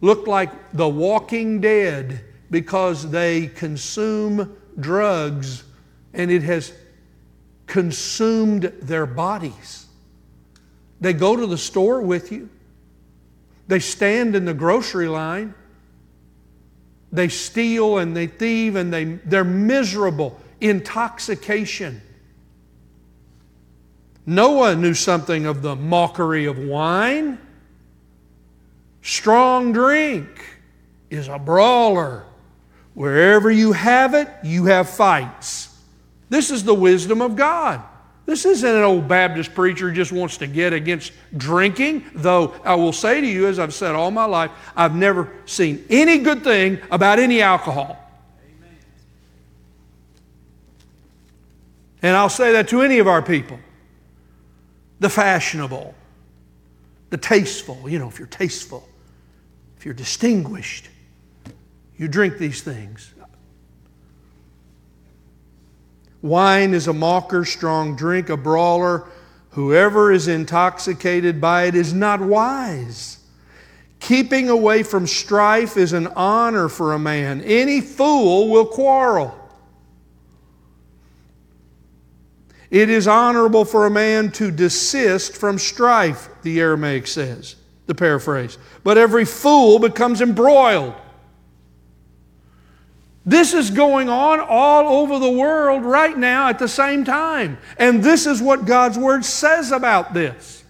look 0.00 0.26
like 0.26 0.72
the 0.72 0.88
walking 0.88 1.60
dead 1.60 2.24
because 2.50 3.10
they 3.10 3.48
consume 3.48 4.56
drugs 4.78 5.64
and 6.14 6.30
it 6.30 6.42
has 6.42 6.72
consumed 7.66 8.64
their 8.82 9.06
bodies. 9.06 9.86
They 11.00 11.12
go 11.12 11.36
to 11.36 11.46
the 11.46 11.58
store 11.58 12.00
with 12.00 12.30
you. 12.30 12.48
They 13.68 13.78
stand 13.78 14.36
in 14.36 14.44
the 14.44 14.54
grocery 14.54 15.08
line. 15.08 15.54
They 17.10 17.28
steal 17.28 17.98
and 17.98 18.16
they 18.16 18.26
thieve 18.26 18.76
and 18.76 18.92
they, 18.92 19.04
they're 19.04 19.44
miserable. 19.44 20.40
Intoxication. 20.60 22.00
Noah 24.24 24.76
knew 24.76 24.94
something 24.94 25.46
of 25.46 25.62
the 25.62 25.74
mockery 25.74 26.46
of 26.46 26.58
wine. 26.58 27.38
Strong 29.02 29.72
drink 29.72 30.28
is 31.10 31.28
a 31.28 31.38
brawler. 31.38 32.24
Wherever 32.94 33.50
you 33.50 33.72
have 33.72 34.14
it, 34.14 34.28
you 34.42 34.66
have 34.66 34.88
fights. 34.88 35.68
This 36.28 36.50
is 36.50 36.64
the 36.64 36.74
wisdom 36.74 37.22
of 37.22 37.36
God. 37.36 37.82
This 38.24 38.44
isn't 38.44 38.68
an 38.68 38.82
old 38.82 39.08
Baptist 39.08 39.54
preacher 39.54 39.88
who 39.88 39.94
just 39.94 40.12
wants 40.12 40.36
to 40.38 40.46
get 40.46 40.72
against 40.72 41.12
drinking, 41.36 42.04
though 42.14 42.54
I 42.64 42.76
will 42.76 42.92
say 42.92 43.20
to 43.20 43.26
you, 43.26 43.48
as 43.48 43.58
I've 43.58 43.74
said 43.74 43.94
all 43.94 44.10
my 44.10 44.26
life, 44.26 44.50
I've 44.76 44.94
never 44.94 45.32
seen 45.44 45.84
any 45.90 46.18
good 46.18 46.44
thing 46.44 46.78
about 46.90 47.18
any 47.18 47.42
alcohol. 47.42 47.98
Amen. 48.44 48.76
And 52.02 52.16
I'll 52.16 52.28
say 52.28 52.52
that 52.52 52.68
to 52.68 52.82
any 52.82 52.98
of 52.98 53.08
our 53.08 53.22
people. 53.22 53.58
The 55.00 55.10
fashionable, 55.10 55.94
the 57.10 57.16
tasteful, 57.16 57.88
you 57.88 57.98
know, 57.98 58.08
if 58.08 58.20
you're 58.20 58.28
tasteful, 58.28 58.88
if 59.76 59.84
you're 59.84 59.94
distinguished, 59.94 60.88
you 61.96 62.08
drink 62.08 62.38
these 62.38 62.62
things. 62.62 63.12
Wine 66.22 66.72
is 66.72 66.86
a 66.86 66.92
mocker, 66.92 67.44
strong 67.44 67.96
drink, 67.96 68.28
a 68.28 68.36
brawler. 68.36 69.08
Whoever 69.50 70.12
is 70.12 70.28
intoxicated 70.28 71.40
by 71.40 71.64
it 71.64 71.74
is 71.74 71.92
not 71.92 72.20
wise. 72.20 73.18
Keeping 73.98 74.48
away 74.48 74.82
from 74.82 75.06
strife 75.06 75.76
is 75.76 75.92
an 75.92 76.06
honor 76.08 76.68
for 76.68 76.92
a 76.92 76.98
man. 76.98 77.40
Any 77.42 77.80
fool 77.80 78.48
will 78.48 78.66
quarrel. 78.66 79.38
It 82.70 82.88
is 82.88 83.06
honorable 83.06 83.64
for 83.66 83.84
a 83.84 83.90
man 83.90 84.30
to 84.32 84.50
desist 84.50 85.36
from 85.36 85.58
strife, 85.58 86.30
the 86.42 86.58
Aramaic 86.58 87.06
says, 87.06 87.56
the 87.86 87.94
paraphrase. 87.94 88.56
But 88.82 88.96
every 88.96 89.26
fool 89.26 89.78
becomes 89.78 90.22
embroiled. 90.22 90.94
This 93.24 93.54
is 93.54 93.70
going 93.70 94.08
on 94.08 94.40
all 94.40 95.00
over 95.00 95.18
the 95.18 95.30
world 95.30 95.84
right 95.84 96.16
now 96.16 96.48
at 96.48 96.58
the 96.58 96.66
same 96.66 97.04
time. 97.04 97.58
And 97.78 98.02
this 98.02 98.26
is 98.26 98.42
what 98.42 98.64
God's 98.64 98.98
Word 98.98 99.24
says 99.24 99.70
about 99.70 100.12
this. 100.12 100.64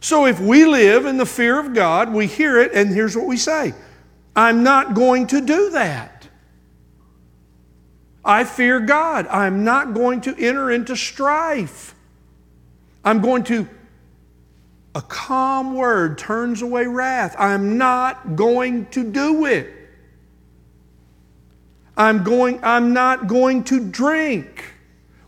So 0.00 0.26
if 0.26 0.40
we 0.40 0.64
live 0.66 1.06
in 1.06 1.16
the 1.16 1.26
fear 1.26 1.58
of 1.58 1.74
God, 1.74 2.12
we 2.12 2.26
hear 2.26 2.60
it, 2.60 2.72
and 2.72 2.90
here's 2.90 3.16
what 3.16 3.26
we 3.26 3.36
say 3.36 3.72
I'm 4.34 4.62
not 4.62 4.94
going 4.94 5.28
to 5.28 5.40
do 5.40 5.70
that. 5.70 6.28
I 8.24 8.44
fear 8.44 8.80
God. 8.80 9.26
I'm 9.28 9.64
not 9.64 9.94
going 9.94 10.22
to 10.22 10.36
enter 10.36 10.70
into 10.70 10.96
strife. 10.96 11.94
I'm 13.04 13.20
going 13.20 13.44
to, 13.44 13.68
a 14.94 15.02
calm 15.02 15.74
word 15.74 16.18
turns 16.18 16.62
away 16.62 16.86
wrath. 16.86 17.36
I'm 17.38 17.76
not 17.76 18.34
going 18.34 18.86
to 18.86 19.10
do 19.10 19.44
it. 19.44 19.83
I'm 21.96 22.24
going, 22.24 22.60
I'm 22.62 22.92
not 22.92 23.26
going 23.26 23.64
to 23.64 23.80
drink. 23.80 24.64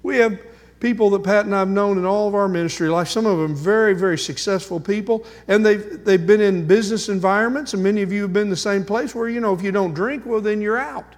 We 0.02 0.16
have 0.16 0.38
people 0.80 1.10
that 1.10 1.22
Pat 1.24 1.46
and 1.46 1.54
I 1.54 1.60
have 1.60 1.68
known 1.68 1.98
in 1.98 2.04
all 2.04 2.28
of 2.28 2.34
our 2.34 2.48
ministry 2.48 2.88
life, 2.88 3.08
some 3.08 3.24
of 3.26 3.38
them 3.38 3.54
very, 3.54 3.94
very 3.94 4.18
successful 4.18 4.78
people, 4.78 5.24
and 5.48 5.64
they've, 5.64 6.04
they've 6.04 6.26
been 6.26 6.40
in 6.40 6.66
business 6.66 7.08
environments, 7.08 7.74
and 7.74 7.82
many 7.82 8.02
of 8.02 8.12
you 8.12 8.22
have 8.22 8.32
been 8.32 8.42
in 8.42 8.50
the 8.50 8.56
same 8.56 8.84
place 8.84 9.14
where, 9.14 9.28
you 9.28 9.40
know, 9.40 9.54
if 9.54 9.62
you 9.62 9.72
don't 9.72 9.94
drink, 9.94 10.24
well, 10.26 10.40
then 10.40 10.60
you're 10.60 10.78
out. 10.78 11.16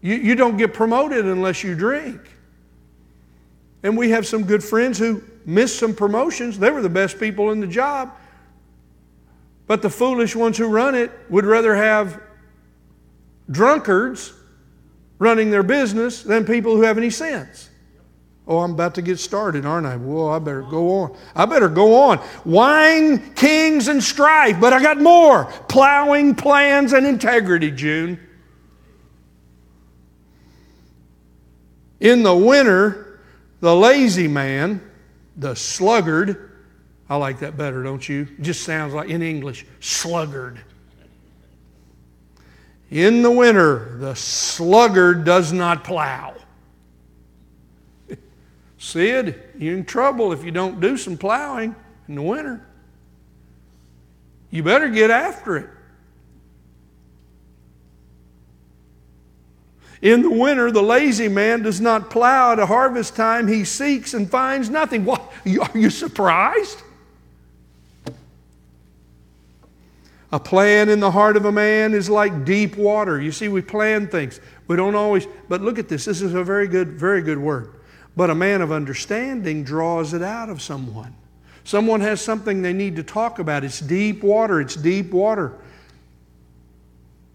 You, 0.00 0.14
you 0.14 0.34
don't 0.34 0.56
get 0.56 0.72
promoted 0.72 1.24
unless 1.24 1.62
you 1.62 1.74
drink. 1.74 2.20
And 3.82 3.96
we 3.96 4.10
have 4.10 4.26
some 4.26 4.44
good 4.44 4.64
friends 4.64 4.98
who 4.98 5.22
missed 5.44 5.78
some 5.78 5.94
promotions. 5.94 6.58
They 6.58 6.70
were 6.70 6.82
the 6.82 6.88
best 6.88 7.20
people 7.20 7.50
in 7.50 7.60
the 7.60 7.66
job. 7.66 8.12
But 9.66 9.82
the 9.82 9.90
foolish 9.90 10.34
ones 10.34 10.56
who 10.58 10.68
run 10.68 10.94
it 10.94 11.10
would 11.28 11.44
rather 11.44 11.74
have 11.74 12.20
drunkards 13.50 14.32
running 15.18 15.50
their 15.50 15.62
business 15.62 16.22
than 16.22 16.44
people 16.44 16.76
who 16.76 16.82
have 16.82 16.98
any 16.98 17.10
sense. 17.10 17.70
Oh, 18.48 18.58
I'm 18.58 18.72
about 18.72 18.94
to 18.94 19.02
get 19.02 19.18
started, 19.18 19.66
aren't 19.66 19.86
I? 19.86 19.96
Whoa, 19.96 20.28
I 20.28 20.38
better 20.38 20.62
go 20.62 21.00
on. 21.00 21.16
I 21.34 21.46
better 21.46 21.68
go 21.68 21.96
on. 22.10 22.20
Wine, 22.44 23.34
kings, 23.34 23.88
and 23.88 24.02
strife, 24.02 24.60
but 24.60 24.72
I 24.72 24.80
got 24.80 25.00
more. 25.00 25.46
Plowing, 25.68 26.36
plans, 26.36 26.92
and 26.92 27.04
integrity, 27.06 27.72
June. 27.72 28.20
In 31.98 32.22
the 32.22 32.34
winter, 32.36 33.20
the 33.60 33.74
lazy 33.74 34.28
man, 34.28 34.80
the 35.36 35.56
sluggard, 35.56 36.52
I 37.08 37.16
like 37.16 37.40
that 37.40 37.56
better, 37.56 37.82
don't 37.82 38.06
you? 38.08 38.28
Just 38.40 38.62
sounds 38.62 38.94
like 38.94 39.08
in 39.08 39.22
English, 39.22 39.66
sluggard. 39.80 40.60
In 42.90 43.22
the 43.22 43.30
winter, 43.30 43.96
the 43.98 44.14
sluggard 44.14 45.24
does 45.24 45.52
not 45.52 45.82
plow. 45.82 46.34
Sid, 48.78 49.42
you're 49.58 49.76
in 49.76 49.84
trouble 49.84 50.32
if 50.32 50.44
you 50.44 50.52
don't 50.52 50.80
do 50.80 50.96
some 50.96 51.16
plowing 51.16 51.74
in 52.08 52.14
the 52.14 52.22
winter. 52.22 52.64
You 54.50 54.62
better 54.62 54.88
get 54.88 55.10
after 55.10 55.56
it. 55.56 55.70
In 60.02 60.22
the 60.22 60.30
winter, 60.30 60.70
the 60.70 60.82
lazy 60.82 61.26
man 61.26 61.62
does 61.62 61.80
not 61.80 62.10
plow. 62.10 62.52
At 62.52 62.58
harvest 62.60 63.16
time, 63.16 63.48
he 63.48 63.64
seeks 63.64 64.14
and 64.14 64.30
finds 64.30 64.70
nothing. 64.70 65.04
What? 65.04 65.32
Are 65.46 65.78
you 65.78 65.90
surprised? 65.90 66.82
A 70.32 70.40
plan 70.40 70.88
in 70.88 70.98
the 70.98 71.10
heart 71.10 71.36
of 71.36 71.44
a 71.44 71.52
man 71.52 71.94
is 71.94 72.10
like 72.10 72.44
deep 72.44 72.76
water. 72.76 73.20
You 73.20 73.30
see, 73.30 73.48
we 73.48 73.62
plan 73.62 74.08
things. 74.08 74.40
We 74.66 74.76
don't 74.76 74.96
always, 74.96 75.26
but 75.48 75.62
look 75.62 75.78
at 75.78 75.88
this. 75.88 76.04
This 76.04 76.20
is 76.20 76.34
a 76.34 76.42
very 76.42 76.66
good, 76.66 76.92
very 76.92 77.22
good 77.22 77.38
word. 77.38 77.74
But 78.16 78.30
a 78.30 78.34
man 78.34 78.60
of 78.60 78.72
understanding 78.72 79.62
draws 79.62 80.14
it 80.14 80.22
out 80.22 80.48
of 80.48 80.60
someone. 80.60 81.14
Someone 81.64 82.00
has 82.00 82.20
something 82.20 82.62
they 82.62 82.72
need 82.72 82.96
to 82.96 83.02
talk 83.02 83.38
about. 83.38 83.62
It's 83.62 83.80
deep 83.80 84.22
water. 84.22 84.60
It's 84.60 84.74
deep 84.74 85.12
water. 85.12 85.52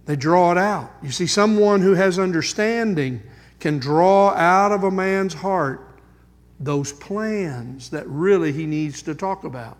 They 0.05 0.15
draw 0.15 0.51
it 0.51 0.57
out. 0.57 0.91
You 1.01 1.11
see, 1.11 1.27
someone 1.27 1.81
who 1.81 1.93
has 1.93 2.17
understanding 2.19 3.21
can 3.59 3.77
draw 3.77 4.29
out 4.29 4.71
of 4.71 4.83
a 4.83 4.91
man's 4.91 5.33
heart 5.33 5.87
those 6.59 6.91
plans 6.93 7.89
that 7.89 8.07
really 8.07 8.51
he 8.51 8.65
needs 8.65 9.01
to 9.03 9.15
talk 9.15 9.43
about. 9.43 9.77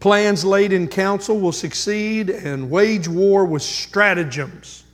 Plans 0.00 0.44
laid 0.44 0.72
in 0.72 0.88
council 0.88 1.40
will 1.40 1.52
succeed 1.52 2.30
and 2.30 2.70
wage 2.70 3.08
war 3.08 3.44
with 3.44 3.62
stratagems. 3.62 4.84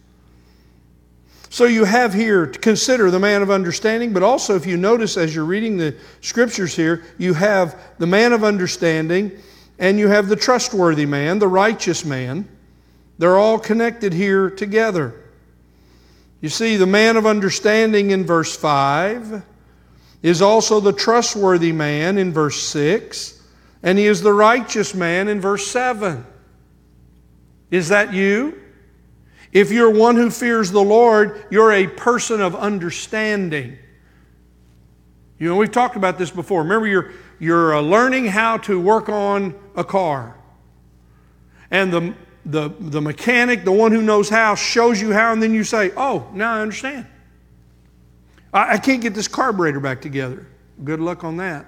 So 1.51 1.67
you 1.67 1.85
have 1.85 2.13
here 2.13 2.47
to 2.47 2.59
consider 2.59 3.11
the 3.11 3.21
man 3.21 3.41
of 3.41 3.51
understanding, 3.51 4.13
but 4.13 4.23
also 4.23 4.57
if 4.57 4.67
you 4.67 4.77
notice 4.77 5.17
as 5.17 5.35
you're 5.35 5.45
reading 5.45 5.77
the 5.77 5.95
scriptures 6.21 6.75
here, 6.75 7.05
you 7.17 7.35
have 7.35 7.81
the 7.99 8.07
man 8.07 8.33
of 8.33 8.43
understanding 8.43 9.31
and 9.79 9.99
you 9.99 10.09
have 10.09 10.29
the 10.29 10.37
trustworthy 10.37 11.07
man, 11.07 11.39
the 11.39 11.47
righteous 11.47 12.05
man. 12.05 12.49
They're 13.19 13.37
all 13.39 13.59
connected 13.59 14.13
here 14.13 14.51
together. 14.51 15.15
You 16.41 16.49
see, 16.49 16.77
the 16.77 16.87
man 16.87 17.17
of 17.17 17.25
understanding 17.25 18.11
in 18.11 18.25
verse 18.25 18.57
5 18.57 19.43
is 20.23 20.43
also 20.43 20.81
the 20.81 20.93
trustworthy 20.93 21.73
man 21.73 22.19
in 22.19 22.33
verse 22.33 22.61
6, 22.63 23.41
and 23.85 23.99
he 23.99 24.07
is 24.07 24.23
the 24.23 24.33
righteous 24.33 24.95
man 24.95 25.29
in 25.29 25.43
verse 25.43 25.67
7. 25.67 26.27
Is 27.71 27.91
that 27.91 28.15
you? 28.15 28.59
If 29.53 29.71
you're 29.71 29.91
one 29.91 30.17
who 30.17 30.31
fears 30.31 30.73
the 30.73 30.83
Lord, 30.83 31.45
you're 31.51 31.71
a 31.71 31.87
person 31.87 32.41
of 32.41 32.57
understanding. 32.57 33.79
You 35.39 35.49
know, 35.51 35.57
we've 35.57 35.71
talked 35.71 35.97
about 35.97 36.17
this 36.17 36.31
before. 36.31 36.63
Remember, 36.63 36.87
you're, 36.87 37.13
you're 37.39 37.75
uh, 37.75 37.83
learning 37.83 38.27
how 38.27 38.57
to 38.59 38.81
work 38.81 39.11
on 39.11 39.55
a 39.77 39.85
car. 39.85 40.35
And 41.71 41.93
the, 41.93 42.15
the, 42.47 42.71
the 42.81 43.03
mechanic, 43.03 43.65
the 43.65 43.73
one 43.73 43.93
who 43.93 44.01
knows 44.01 44.31
how, 44.31 44.55
shows 44.55 44.99
you 44.99 45.13
how, 45.13 45.35
and 45.35 45.43
then 45.43 45.53
you 45.53 45.63
say, 45.63 45.93
Oh, 45.95 46.27
now 46.33 46.55
I 46.55 46.63
understand. 46.63 47.07
I, 48.51 48.75
I 48.75 48.79
can't 48.79 49.03
get 49.03 49.13
this 49.13 49.29
carburetor 49.29 49.81
back 49.81 50.01
together. 50.01 50.47
Good 50.83 51.01
luck 51.01 51.23
on 51.23 51.37
that. 51.37 51.67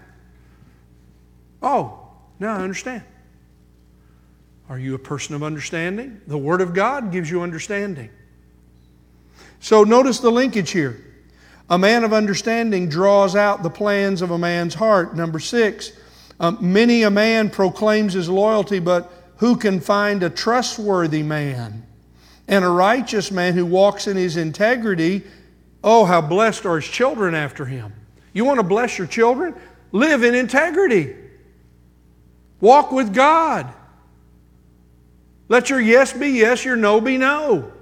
Oh, 1.62 2.05
now 2.38 2.56
I 2.56 2.62
understand. 2.62 3.02
Are 4.68 4.78
you 4.78 4.94
a 4.94 4.98
person 4.98 5.34
of 5.34 5.42
understanding? 5.42 6.20
The 6.26 6.38
Word 6.38 6.60
of 6.60 6.74
God 6.74 7.12
gives 7.12 7.30
you 7.30 7.42
understanding. 7.42 8.10
So 9.60 9.84
notice 9.84 10.18
the 10.18 10.30
linkage 10.30 10.70
here. 10.70 11.02
A 11.70 11.78
man 11.78 12.04
of 12.04 12.12
understanding 12.12 12.88
draws 12.88 13.34
out 13.34 13.62
the 13.62 13.70
plans 13.70 14.22
of 14.22 14.30
a 14.30 14.38
man's 14.38 14.74
heart. 14.74 15.16
Number 15.16 15.38
six, 15.38 15.92
um, 16.38 16.58
many 16.60 17.02
a 17.02 17.10
man 17.10 17.50
proclaims 17.50 18.12
his 18.12 18.28
loyalty, 18.28 18.78
but 18.78 19.12
who 19.38 19.56
can 19.56 19.80
find 19.80 20.22
a 20.22 20.30
trustworthy 20.30 21.22
man? 21.22 21.84
And 22.48 22.64
a 22.64 22.68
righteous 22.68 23.32
man 23.32 23.54
who 23.54 23.66
walks 23.66 24.06
in 24.06 24.16
his 24.16 24.36
integrity, 24.36 25.24
oh, 25.82 26.04
how 26.04 26.20
blessed 26.20 26.64
are 26.66 26.76
his 26.76 26.88
children 26.88 27.34
after 27.34 27.64
him. 27.64 27.92
You 28.32 28.44
want 28.44 28.58
to 28.58 28.64
bless 28.64 28.98
your 28.98 29.06
children? 29.06 29.54
Live 29.90 30.22
in 30.22 30.34
integrity. 30.34 31.16
Walk 32.60 32.92
with 32.92 33.14
God. 33.14 33.72
Let 35.48 35.70
your 35.70 35.80
yes 35.80 36.12
be 36.12 36.28
yes, 36.28 36.64
your 36.64 36.76
no 36.76 37.00
be 37.00 37.16
no. 37.16 37.72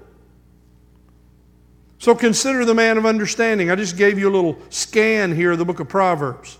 So 1.97 2.13
consider 2.13 2.65
the 2.65 2.75
man 2.75 2.97
of 2.97 3.05
understanding. 3.05 3.71
I 3.71 3.75
just 3.75 3.97
gave 3.97 4.19
you 4.19 4.29
a 4.29 4.33
little 4.33 4.59
scan 4.69 5.33
here 5.35 5.53
of 5.53 5.57
the 5.57 5.65
book 5.65 5.79
of 5.79 5.89
Proverbs. 5.89 6.57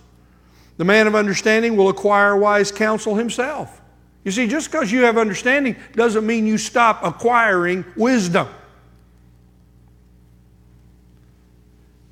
The 0.78 0.86
man 0.86 1.08
of 1.08 1.16
understanding 1.16 1.78
will 1.78 1.90
acquire 1.90 2.36
wise 2.36 2.72
counsel 2.72 3.16
himself. 3.16 3.82
You 4.24 4.32
see, 4.32 4.48
just 4.48 4.72
because 4.72 4.92
you 4.92 5.04
have 5.04 5.18
understanding 5.18 5.76
doesn't 5.94 6.26
mean 6.26 6.48
you 6.48 6.58
stop 6.58 7.04
acquiring 7.04 7.86
wisdom. 7.96 8.48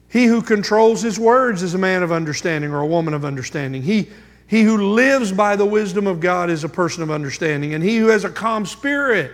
He 0.10 0.26
who 0.26 0.44
controls 0.44 1.02
his 1.02 1.18
words 1.18 1.64
is 1.64 1.74
a 1.74 1.80
man 1.80 2.04
of 2.04 2.12
understanding 2.12 2.72
or 2.72 2.82
a 2.82 2.86
woman 2.86 3.16
of 3.16 3.26
understanding. 3.26 3.82
He, 3.82 4.10
he 4.48 4.64
who 4.64 4.94
lives 4.94 5.32
by 5.32 5.56
the 5.56 5.66
wisdom 5.66 6.08
of 6.08 6.20
God 6.20 6.50
is 6.50 6.64
a 6.64 6.70
person 6.70 7.04
of 7.04 7.12
understanding. 7.12 7.74
And 7.74 7.84
he 7.84 7.98
who 7.98 8.08
has 8.08 8.24
a 8.24 8.30
calm 8.30 8.66
spirit, 8.66 9.32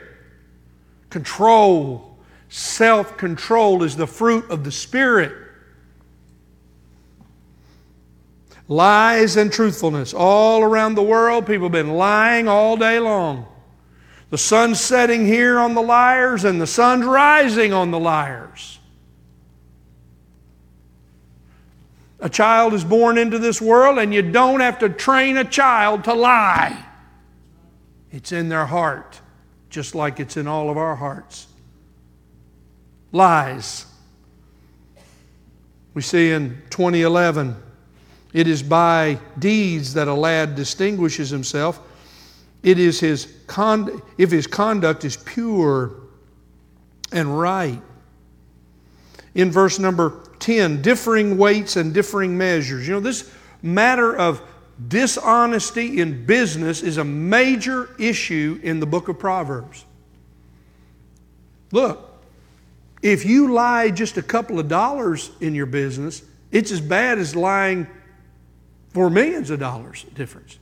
control, 1.09 2.09
Self 2.49 3.15
control 3.15 3.83
is 3.83 3.95
the 3.95 4.07
fruit 4.07 4.49
of 4.49 4.63
the 4.63 4.71
Spirit. 4.71 5.31
Lies 8.67 9.37
and 9.37 9.51
truthfulness. 9.51 10.13
All 10.15 10.63
around 10.63 10.95
the 10.95 11.03
world, 11.03 11.45
people 11.45 11.65
have 11.65 11.71
been 11.71 11.93
lying 11.93 12.47
all 12.47 12.75
day 12.75 12.99
long. 12.99 13.45
The 14.31 14.37
sun's 14.37 14.79
setting 14.79 15.25
here 15.25 15.59
on 15.59 15.75
the 15.75 15.81
liars, 15.81 16.43
and 16.43 16.59
the 16.59 16.67
sun's 16.67 17.05
rising 17.05 17.71
on 17.71 17.91
the 17.91 17.99
liars. 17.99 18.78
A 22.21 22.29
child 22.29 22.73
is 22.73 22.83
born 22.83 23.17
into 23.17 23.39
this 23.39 23.61
world, 23.61 23.97
and 23.97 24.13
you 24.13 24.21
don't 24.21 24.59
have 24.59 24.79
to 24.79 24.89
train 24.89 25.37
a 25.37 25.45
child 25.45 26.03
to 26.05 26.13
lie. 26.13 26.85
It's 28.11 28.31
in 28.31 28.49
their 28.49 28.65
heart, 28.65 29.21
just 29.69 29.95
like 29.95 30.19
it's 30.19 30.35
in 30.35 30.47
all 30.47 30.69
of 30.69 30.77
our 30.77 30.95
hearts 30.95 31.47
lies. 33.11 33.85
We 35.93 36.01
see 36.01 36.31
in 36.31 36.61
2011, 36.69 37.55
it 38.33 38.47
is 38.47 38.61
by 38.61 39.19
deeds 39.39 39.93
that 39.95 40.07
a 40.07 40.13
lad 40.13 40.55
distinguishes 40.55 41.29
himself. 41.29 41.79
It 42.61 42.77
is 42.77 42.99
his 42.99 43.33
con- 43.47 44.01
if 44.17 44.31
his 44.31 44.45
conduct 44.45 45.03
is 45.03 45.17
pure 45.17 45.95
and 47.11 47.39
right. 47.39 47.81
In 49.33 49.51
verse 49.51 49.79
number 49.79 50.28
10, 50.39 50.81
differing 50.81 51.37
weights 51.37 51.75
and 51.75 51.93
differing 51.93 52.37
measures. 52.37 52.87
You 52.87 52.95
know, 52.95 52.99
this 52.99 53.31
matter 53.61 54.15
of 54.15 54.41
dishonesty 54.87 55.99
in 55.99 56.25
business 56.25 56.81
is 56.81 56.97
a 56.97 57.03
major 57.03 57.89
issue 57.99 58.59
in 58.63 58.79
the 58.79 58.85
book 58.85 59.07
of 59.09 59.19
Proverbs. 59.19 59.85
Look, 61.71 62.05
if 63.01 63.25
you 63.25 63.53
lie 63.53 63.91
just 63.91 64.17
a 64.17 64.21
couple 64.21 64.59
of 64.59 64.67
dollars 64.67 65.31
in 65.39 65.55
your 65.55 65.65
business, 65.65 66.23
it's 66.51 66.71
as 66.71 66.81
bad 66.81 67.17
as 67.17 67.35
lying 67.35 67.87
for 68.89 69.09
millions 69.09 69.49
of 69.49 69.59
dollars 69.59 70.05
difference. 70.15 70.57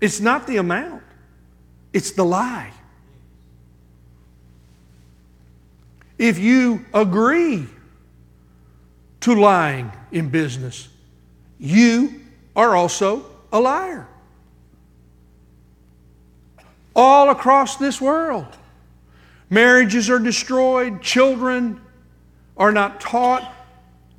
It's 0.00 0.20
not 0.20 0.46
the 0.46 0.56
amount, 0.56 1.02
it's 1.92 2.12
the 2.12 2.24
lie. 2.24 2.72
If 6.18 6.38
you 6.38 6.84
agree 6.92 7.66
to 9.22 9.34
lying 9.34 9.92
in 10.10 10.28
business, 10.28 10.88
you 11.58 12.20
are 12.54 12.76
also 12.76 13.24
a 13.52 13.60
liar. 13.60 14.06
All 16.94 17.30
across 17.30 17.76
this 17.76 18.00
world. 18.00 18.46
Marriages 19.48 20.10
are 20.10 20.18
destroyed. 20.18 21.02
Children 21.02 21.80
are 22.56 22.72
not 22.72 23.00
taught. 23.00 23.54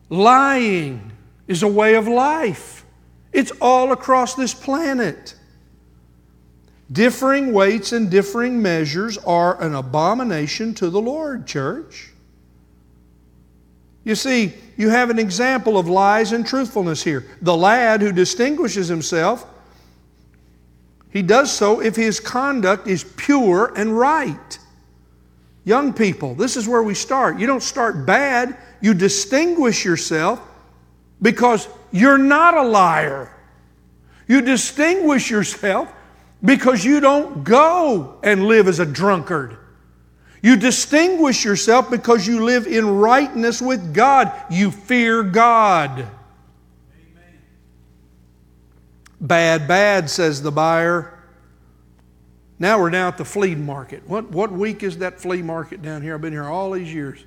Lying 0.09 1.11
is 1.47 1.63
a 1.63 1.67
way 1.67 1.95
of 1.95 2.07
life. 2.07 2.85
It's 3.31 3.51
all 3.59 3.91
across 3.91 4.35
this 4.35 4.53
planet. 4.53 5.35
Differing 6.91 7.53
weights 7.53 7.91
and 7.91 8.09
differing 8.11 8.61
measures 8.61 9.17
are 9.17 9.59
an 9.61 9.73
abomination 9.73 10.73
to 10.75 10.89
the 10.89 11.01
Lord, 11.01 11.47
church. 11.47 12.11
You 14.03 14.15
see, 14.15 14.53
you 14.75 14.89
have 14.89 15.09
an 15.09 15.19
example 15.19 15.77
of 15.77 15.87
lies 15.87 16.31
and 16.31 16.45
truthfulness 16.45 17.03
here. 17.03 17.25
The 17.41 17.55
lad 17.55 18.01
who 18.01 18.11
distinguishes 18.11 18.87
himself, 18.87 19.45
he 21.11 21.21
does 21.21 21.51
so 21.51 21.79
if 21.79 21.95
his 21.95 22.19
conduct 22.19 22.87
is 22.87 23.03
pure 23.03 23.71
and 23.75 23.97
right. 23.97 24.59
Young 25.63 25.93
people, 25.93 26.35
this 26.35 26.57
is 26.57 26.67
where 26.67 26.83
we 26.83 26.93
start. 26.93 27.39
You 27.39 27.47
don't 27.47 27.63
start 27.63 28.05
bad, 28.05 28.57
you 28.81 28.93
distinguish 28.93 29.85
yourself 29.85 30.41
because 31.21 31.67
you're 31.91 32.17
not 32.17 32.57
a 32.57 32.63
liar. 32.63 33.31
You 34.27 34.41
distinguish 34.41 35.29
yourself 35.29 35.91
because 36.43 36.83
you 36.83 36.99
don't 36.99 37.43
go 37.43 38.19
and 38.23 38.47
live 38.47 38.67
as 38.67 38.79
a 38.79 38.85
drunkard. 38.85 39.57
You 40.43 40.57
distinguish 40.57 41.45
yourself 41.45 41.89
because 41.89 42.27
you 42.27 42.43
live 42.43 42.67
in 42.67 42.85
rightness 42.85 43.61
with 43.61 43.93
God. 43.93 44.29
You 44.51 44.71
fear 44.71 45.23
God. 45.23 45.99
Amen. 45.99 46.09
Bad, 49.21 49.69
bad, 49.69 50.09
says 50.09 50.41
the 50.41 50.51
buyer. 50.51 51.17
Now 52.59 52.77
we're 52.77 52.89
down 52.89 53.07
at 53.07 53.17
the 53.17 53.23
flea 53.23 53.55
market. 53.55 54.03
What, 54.05 54.31
what 54.31 54.51
week 54.51 54.83
is 54.83 54.97
that 54.97 55.17
flea 55.17 55.41
market 55.41 55.81
down 55.81 56.01
here? 56.01 56.13
I've 56.13 56.21
been 56.21 56.33
here 56.33 56.43
all 56.43 56.71
these 56.71 56.93
years. 56.93 57.23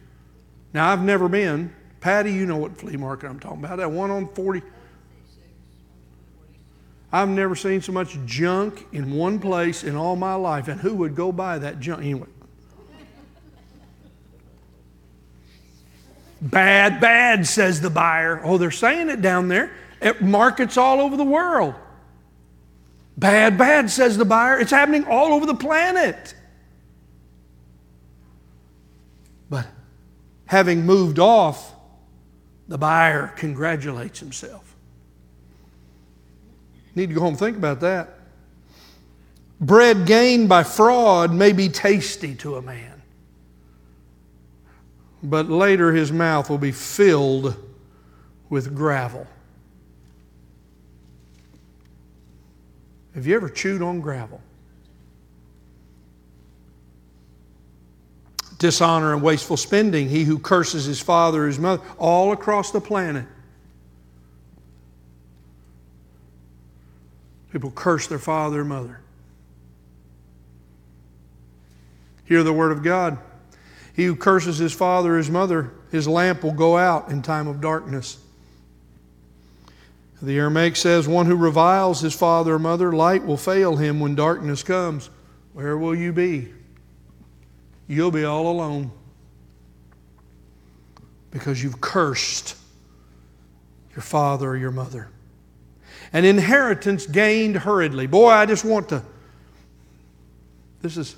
Now, 0.75 0.93
I've 0.93 1.03
never 1.03 1.27
been. 1.27 1.75
Patty, 2.01 2.35
you 2.35 2.45
know 2.45 2.59
what 2.59 2.77
flea 2.77 2.99
market 2.99 3.31
I'm 3.31 3.41
talking 3.41 3.65
about. 3.65 3.79
That 3.79 3.91
one 3.91 4.11
on 4.11 4.29
40. 4.29 4.61
I've 7.11 7.31
never 7.31 7.57
seen 7.57 7.81
so 7.81 7.93
much 7.93 8.19
junk 8.27 8.87
in 8.93 9.11
one 9.13 9.39
place 9.39 9.85
in 9.85 9.97
all 9.97 10.17
my 10.17 10.35
life. 10.35 10.69
And 10.69 10.79
who 10.79 10.95
would 10.97 11.15
go 11.15 11.33
buy 11.33 11.59
that 11.61 11.81
junk? 11.81 12.03
Anyway. 12.03 12.27
Bad, 16.51 17.01
bad, 17.01 17.47
says 17.47 17.81
the 17.81 17.91
buyer. 17.91 18.41
Oh, 18.45 18.57
they're 18.57 18.71
saying 18.71 19.09
it 19.09 19.21
down 19.21 19.49
there 19.49 19.73
at 20.01 20.23
markets 20.23 20.77
all 20.77 21.01
over 21.01 21.17
the 21.17 21.25
world. 21.25 21.75
Bad, 23.17 23.59
bad, 23.59 23.91
says 23.91 24.17
the 24.17 24.25
buyer. 24.25 24.59
It's 24.61 24.71
happening 24.71 25.05
all 25.07 25.33
over 25.33 25.45
the 25.45 25.55
planet. 25.55 26.35
But 29.51 29.67
having 30.45 30.87
moved 30.87 31.19
off, 31.19 31.75
the 32.69 32.79
buyer 32.79 33.33
congratulates 33.37 34.21
himself. 34.21 34.77
Need 36.95 37.09
to 37.09 37.15
go 37.15 37.23
home 37.23 37.31
and 37.31 37.39
think 37.39 37.57
about 37.57 37.81
that. 37.81 38.21
Bread 39.61 40.07
gained 40.07 40.49
by 40.49 40.63
fraud 40.63 41.33
may 41.33 41.53
be 41.53 41.69
tasty 41.69 42.35
to 42.37 42.57
a 42.57 42.63
man, 42.63 42.96
but 45.29 45.49
later 45.51 45.93
his 45.93 46.13
mouth 46.13 46.49
will 46.49 46.57
be 46.57 46.71
filled 46.71 47.57
with 48.49 48.75
gravel. 48.77 49.27
Have 53.15 53.27
you 53.27 53.35
ever 53.35 53.49
chewed 53.49 53.83
on 53.83 54.01
gravel? 54.01 54.41
Dishonor 58.59 59.13
and 59.13 59.21
wasteful 59.21 59.57
spending, 59.57 60.09
he 60.09 60.23
who 60.23 60.39
curses 60.39 60.85
his 60.85 61.01
father 61.01 61.45
or 61.45 61.47
his 61.49 61.59
mother, 61.59 61.83
all 61.99 62.31
across 62.33 62.71
the 62.71 62.81
planet. 62.81 63.27
People 67.51 67.73
curse 67.73 68.07
their 68.07 68.21
father 68.21 68.61
or 68.61 68.65
mother. 68.65 69.01
Hear 72.27 72.45
the 72.45 72.53
word 72.53 72.71
of 72.71 72.85
God. 72.85 73.19
He 73.97 74.05
who 74.05 74.15
curses 74.15 74.59
his 74.59 74.75
father 74.75 75.15
or 75.15 75.17
his 75.17 75.31
mother, 75.31 75.73
his 75.91 76.07
lamp 76.07 76.43
will 76.43 76.53
go 76.53 76.77
out 76.77 77.09
in 77.09 77.23
time 77.23 77.49
of 77.49 77.63
darkness. 77.63 78.19
The 80.21 80.37
Aramaic 80.37 80.77
says, 80.77 81.09
One 81.09 81.25
who 81.25 81.35
reviles 81.35 82.03
his 82.03 82.15
father 82.15 82.55
or 82.55 82.59
mother, 82.59 82.93
light 82.93 83.25
will 83.25 83.39
fail 83.39 83.77
him 83.77 83.99
when 83.99 84.15
darkness 84.15 84.63
comes. 84.63 85.09
Where 85.55 85.79
will 85.79 85.95
you 85.95 86.13
be? 86.13 86.53
You'll 87.89 88.11
be 88.11 88.25
all 88.25 88.49
alone 88.49 88.91
because 91.31 91.63
you've 91.63 91.81
cursed 91.81 92.55
your 93.95 94.03
father 94.03 94.51
or 94.51 94.57
your 94.59 94.73
mother. 94.73 95.09
An 96.13 96.27
inheritance 96.27 97.07
gained 97.07 97.57
hurriedly. 97.57 98.07
Boy, 98.07 98.29
I 98.29 98.45
just 98.45 98.65
want 98.65 98.91
to. 98.91 99.03
This 100.83 100.99
is. 100.99 101.17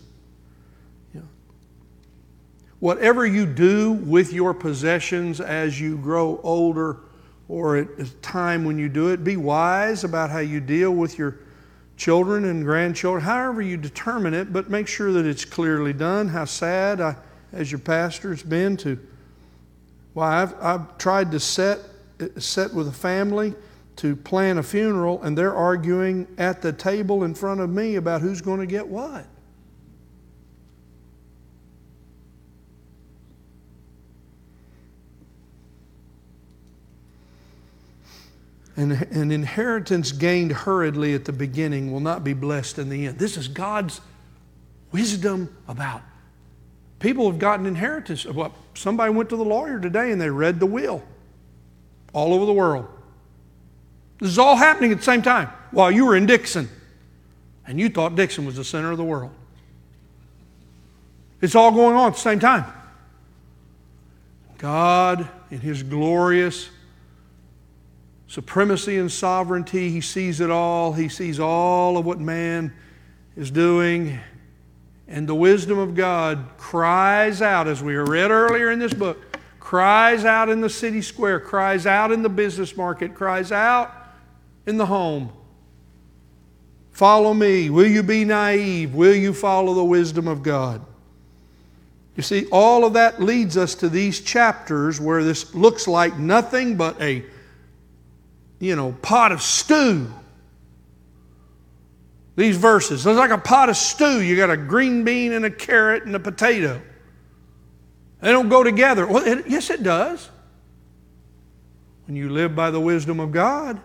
Whatever 2.81 3.27
you 3.27 3.47
do 3.47 3.93
with 3.93 4.33
your 4.33 4.55
possessions 4.55 5.41
as 5.41 5.81
you 5.81 5.99
grow 5.99 6.41
older, 6.43 7.01
or 7.49 7.79
at 7.79 7.89
a 7.99 8.05
time 8.21 8.65
when 8.65 8.79
you 8.79 8.89
do 8.89 9.09
it. 9.09 9.25
Be 9.25 9.37
wise 9.37 10.05
about 10.05 10.31
how 10.31 10.39
you 10.39 10.61
deal 10.61 10.93
with 10.93 11.19
your 11.19 11.39
children 11.97 12.45
and 12.45 12.63
grandchildren, 12.63 13.25
however 13.25 13.63
you 13.63 13.77
determine 13.77 14.35
it, 14.35 14.53
but 14.53 14.71
make 14.71 14.87
sure 14.87 15.13
that 15.13 15.27
it's 15.27 15.45
clearly 15.45 15.93
done. 15.93 16.29
How 16.29 16.45
sad, 16.45 17.01
I, 17.01 17.17
as 17.53 17.73
your 17.73 17.81
pastor, 17.81 18.33
it's 18.33 18.43
been 18.43 18.77
to. 18.79 18.99
Well, 20.15 20.29
I've, 20.29 20.55
I've 20.63 20.99
tried 20.99 21.33
to 21.33 21.41
set, 21.41 21.81
set 22.37 22.73
with 22.73 22.89
a 22.89 22.93
family 22.93 23.55
to 23.97 24.15
plan 24.15 24.59
a 24.59 24.63
funeral, 24.63 25.23
and 25.23 25.37
they're 25.37 25.55
arguing 25.55 26.29
at 26.37 26.63
the 26.63 26.73
table 26.73 27.25
in 27.25 27.35
front 27.35 27.61
of 27.61 27.71
me 27.71 27.97
about 27.97 28.21
who's 28.21 28.41
going 28.41 28.61
to 28.61 28.67
get 28.67 28.87
what. 28.87 29.27
And 38.79 38.93
an 38.93 39.33
inheritance 39.33 40.13
gained 40.13 40.53
hurriedly 40.53 41.13
at 41.13 41.25
the 41.25 41.33
beginning 41.33 41.91
will 41.91 41.99
not 41.99 42.23
be 42.23 42.33
blessed 42.33 42.79
in 42.79 42.89
the 42.89 43.09
end. 43.09 43.19
This 43.19 43.37
is 43.37 43.49
God's 43.49 44.01
wisdom 44.93 45.53
about. 45.67 46.01
People 47.01 47.29
have 47.29 47.41
gotten 47.41 47.67
inheritance. 47.67 48.25
Well, 48.25 48.55
somebody 48.75 49.13
went 49.13 49.31
to 49.31 49.37
the 49.37 49.45
lawyer 49.45 49.81
today 49.81 50.13
and 50.13 50.21
they 50.21 50.31
read 50.31 50.61
the 50.61 50.67
will 50.67 51.03
all 52.13 52.33
over 52.33 52.47
the 52.47 52.53
world. 52.53 52.87
This 54.21 54.31
is 54.31 54.39
all 54.39 54.55
happening 54.55 54.93
at 54.93 54.99
the 54.99 55.05
same 55.05 55.23
time 55.23 55.49
while 55.73 55.91
you 55.91 56.07
were 56.07 56.15
in 56.15 56.27
Dixon 56.27 56.69
and 57.67 57.81
you 57.81 57.89
thought 57.89 58.15
Dixon 58.15 58.47
was 58.47 58.55
the 58.55 58.65
center 58.65 58.93
of 58.93 58.97
the 58.97 59.03
world. 59.03 59.33
It's 61.41 61.57
all 61.57 61.73
going 61.73 61.97
on 61.97 62.13
at 62.13 62.15
the 62.15 62.21
same 62.21 62.39
time. 62.39 62.65
God, 64.59 65.29
in 65.51 65.59
His 65.59 65.83
glorious 65.83 66.71
supremacy 68.29 68.99
and 68.99 69.11
sovereignty. 69.11 69.91
He 69.91 70.01
sees 70.01 70.41
it 70.41 70.51
all. 70.51 70.93
He 70.93 71.09
sees 71.09 71.41
all 71.41 71.99
of 71.99 72.07
what 72.07 72.21
man 72.21 72.73
is 73.37 73.51
doing. 73.51 74.21
And 75.09 75.27
the 75.27 75.35
wisdom 75.35 75.79
of 75.79 75.95
God 75.95 76.45
cries 76.59 77.41
out, 77.41 77.67
as 77.67 77.83
we 77.83 77.97
read 77.97 78.31
earlier 78.31 78.71
in 78.71 78.79
this 78.79 78.93
book, 78.93 79.39
cries 79.59 80.25
out 80.25 80.51
in 80.51 80.61
the 80.61 80.69
city 80.69 81.01
square, 81.01 81.41
cries 81.41 81.87
out 81.87 82.13
in 82.13 82.23
the 82.23 82.29
business 82.29 82.77
market, 82.77 83.15
cries 83.15 83.51
out 83.51 83.93
in 84.67 84.77
the 84.77 84.87
home. 84.87 85.33
Follow 86.93 87.33
me. 87.33 87.71
Will 87.71 87.87
you 87.87 88.03
be 88.03 88.25
naive? 88.25 88.95
Will 88.95 89.15
you 89.15 89.33
follow 89.33 89.73
the 89.73 89.85
wisdom 89.85 90.29
of 90.29 90.43
God? 90.43 90.85
You 92.17 92.23
see, 92.23 92.47
all 92.51 92.85
of 92.85 92.95
that 92.95 93.23
leads 93.23 93.57
us 93.57 93.77
to 93.77 93.89
these 93.89 94.21
chapters 94.21 95.01
where 95.01 95.23
this 95.23 95.55
looks 95.55 95.87
like 95.87 96.19
nothing 96.19 96.77
but 96.77 97.01
a 97.01 97.25
you 98.59 98.77
know, 98.77 98.93
pot 99.03 99.33
of 99.33 99.43
stew. 99.43 100.13
These 102.37 102.57
verses. 102.57 103.05
It's 103.05 103.19
like 103.19 103.31
a 103.31 103.39
pot 103.39 103.69
of 103.69 103.77
stew. 103.77 104.23
You 104.23 104.37
got 104.37 104.51
a 104.51 104.57
green 104.57 105.05
bean 105.05 105.33
and 105.33 105.45
a 105.45 105.51
carrot 105.51 106.05
and 106.05 106.15
a 106.15 106.21
potato. 106.21 106.81
They 108.21 108.31
don't 108.31 108.49
go 108.49 108.63
together. 108.63 109.07
Well, 109.07 109.25
it, 109.27 109.49
yes, 109.49 109.71
it 109.71 109.83
does. 109.83 110.31
When 112.07 112.17
you 112.17 112.31
live 112.31 112.55
by 112.55 112.71
the 112.71 112.81
wisdom 112.81 113.21
of 113.21 113.33
God, 113.33 113.81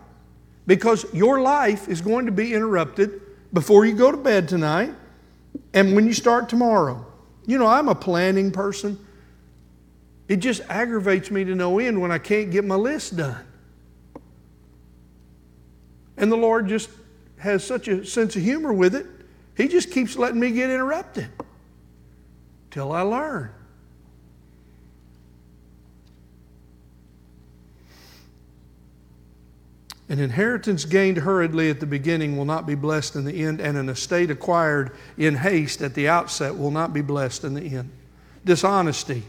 because 0.66 1.12
your 1.14 1.42
life 1.42 1.90
is 1.90 2.02
going 2.02 2.26
to 2.28 2.32
be 2.32 2.54
interrupted 2.54 3.22
before 3.52 3.86
you 3.86 3.94
go 3.94 4.12
to 4.12 4.18
bed 4.18 4.48
tonight 4.48 4.94
and 5.74 5.96
when 5.96 6.06
you 6.06 6.14
start 6.14 6.50
tomorrow. 6.50 7.06
You 7.46 7.58
know, 7.58 7.68
I'm 7.68 7.90
a 7.90 7.96
planning 7.96 8.52
person. 8.52 8.98
It 10.28 10.38
just 10.38 10.62
aggravates 10.70 11.30
me 11.30 11.44
to 11.44 11.54
no 11.54 11.80
end 11.80 12.02
when 12.02 12.12
I 12.12 12.18
can't 12.18 12.50
get 12.50 12.64
my 12.64 12.76
list 12.76 13.18
done. 13.18 13.46
And 16.17 16.32
the 16.32 16.38
Lord 16.38 16.67
just 16.67 16.89
has 17.38 17.63
such 17.63 17.88
a 17.88 18.06
sense 18.06 18.36
of 18.36 18.41
humor 18.41 18.71
with 18.71 18.95
it, 18.95 19.06
He 19.56 19.67
just 19.67 19.91
keeps 19.91 20.15
letting 20.15 20.39
me 20.39 20.52
get 20.52 20.69
interrupted 20.69 21.28
till 22.71 22.91
I 22.91 23.02
learn. 23.02 23.52
An 30.10 30.19
inheritance 30.19 30.86
gained 30.86 31.17
hurriedly 31.17 31.69
at 31.69 31.80
the 31.80 31.86
beginning 31.86 32.38
will 32.38 32.45
not 32.45 32.67
be 32.67 32.76
blessed 32.76 33.15
in 33.15 33.26
the 33.26 33.43
end, 33.43 33.60
and 33.60 33.78
an 33.78 33.89
estate 33.89 34.30
acquired 34.30 34.91
in 35.17 35.36
haste 35.36 35.82
at 35.82 35.95
the 35.95 36.08
outset 36.08 36.58
will 36.58 36.71
not 36.71 36.93
be 36.93 37.02
blessed 37.02 37.43
in 37.43 37.56
the 37.56 37.76
end. 37.76 37.89
Dishonesty. 38.45 39.23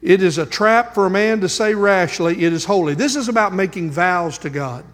It 0.00 0.22
is 0.22 0.38
a 0.38 0.46
trap 0.46 0.94
for 0.94 1.06
a 1.06 1.10
man 1.10 1.40
to 1.40 1.48
say 1.48 1.74
rashly, 1.74 2.44
It 2.44 2.52
is 2.52 2.66
holy. 2.66 2.94
This 2.94 3.16
is 3.16 3.28
about 3.28 3.52
making 3.52 3.90
vows 3.90 4.38
to 4.38 4.50
God. 4.50 4.84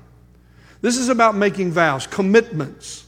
This 0.85 0.99
is 0.99 1.09
about 1.09 1.35
making 1.35 1.73
vows, 1.73 2.07
commitments 2.07 3.07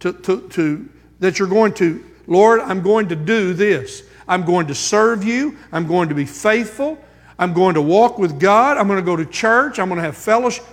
to, 0.00 0.12
to, 0.12 0.48
to, 0.48 0.88
that 1.20 1.38
you're 1.38 1.46
going 1.46 1.72
to, 1.74 2.04
Lord, 2.26 2.58
I'm 2.58 2.82
going 2.82 3.10
to 3.10 3.14
do 3.14 3.54
this. 3.54 4.02
I'm 4.26 4.44
going 4.44 4.66
to 4.66 4.74
serve 4.74 5.22
you. 5.22 5.56
I'm 5.70 5.86
going 5.86 6.08
to 6.08 6.16
be 6.16 6.24
faithful. 6.24 6.98
I'm 7.38 7.52
going 7.52 7.74
to 7.74 7.80
walk 7.80 8.18
with 8.18 8.40
God. 8.40 8.76
I'm 8.76 8.88
going 8.88 8.98
to 8.98 9.06
go 9.06 9.14
to 9.14 9.24
church. 9.24 9.78
I'm 9.78 9.86
going 9.86 9.98
to 9.98 10.02
have 10.02 10.16
fellowship. 10.16 10.64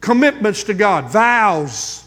Commitments 0.00 0.62
to 0.62 0.74
God, 0.74 1.10
vows. 1.10 2.04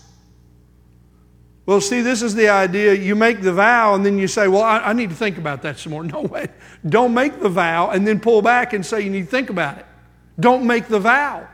Well, 1.65 1.81
see, 1.81 1.99
this 1.99 2.21
is 2.21 2.35
the 2.35 2.47
idea. 2.47 2.93
You 2.93 3.15
make 3.17 3.41
the 3.41 3.51
vow 3.51 3.95
and 3.95 4.05
then 4.05 4.17
you 4.17 4.29
say, 4.29 4.47
Well, 4.47 4.63
I, 4.63 4.77
I, 4.77 4.93
need 4.93 5.09
to 5.09 5.15
think 5.17 5.37
about 5.37 5.61
that 5.63 5.77
some 5.77 5.91
more. 5.91 6.05
No 6.05 6.21
way. 6.21 6.47
Don't 6.87 7.13
make 7.13 7.41
the 7.41 7.49
vow 7.49 7.89
and 7.89 8.07
then 8.07 8.21
pull 8.21 8.41
back 8.41 8.71
and 8.71 8.85
say 8.85 9.01
you 9.01 9.09
need 9.09 9.25
to 9.25 9.31
think 9.31 9.49
about 9.49 9.77
it. 9.77 9.85
Don't 10.39 10.65
make 10.65 10.87
the 10.87 11.01
vow. 11.01 11.49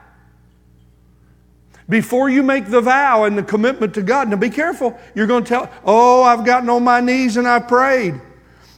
Before 1.90 2.30
you 2.30 2.44
make 2.44 2.68
the 2.68 2.82
vow 2.82 3.24
and 3.24 3.36
the 3.36 3.42
commitment 3.42 3.96
to 3.96 4.04
God, 4.04 4.30
now 4.30 4.36
be 4.38 4.52
careful. 4.52 4.98
You're 5.16 5.26
going 5.26 5.44
to 5.44 5.50
tell, 5.50 5.72
Oh, 5.84 6.22
I've 6.22 6.46
gotten 6.46 6.70
on 6.70 6.84
my 6.84 7.02
knees 7.02 7.36
and 7.36 7.48
I've 7.48 7.68
prayed. 7.68 8.22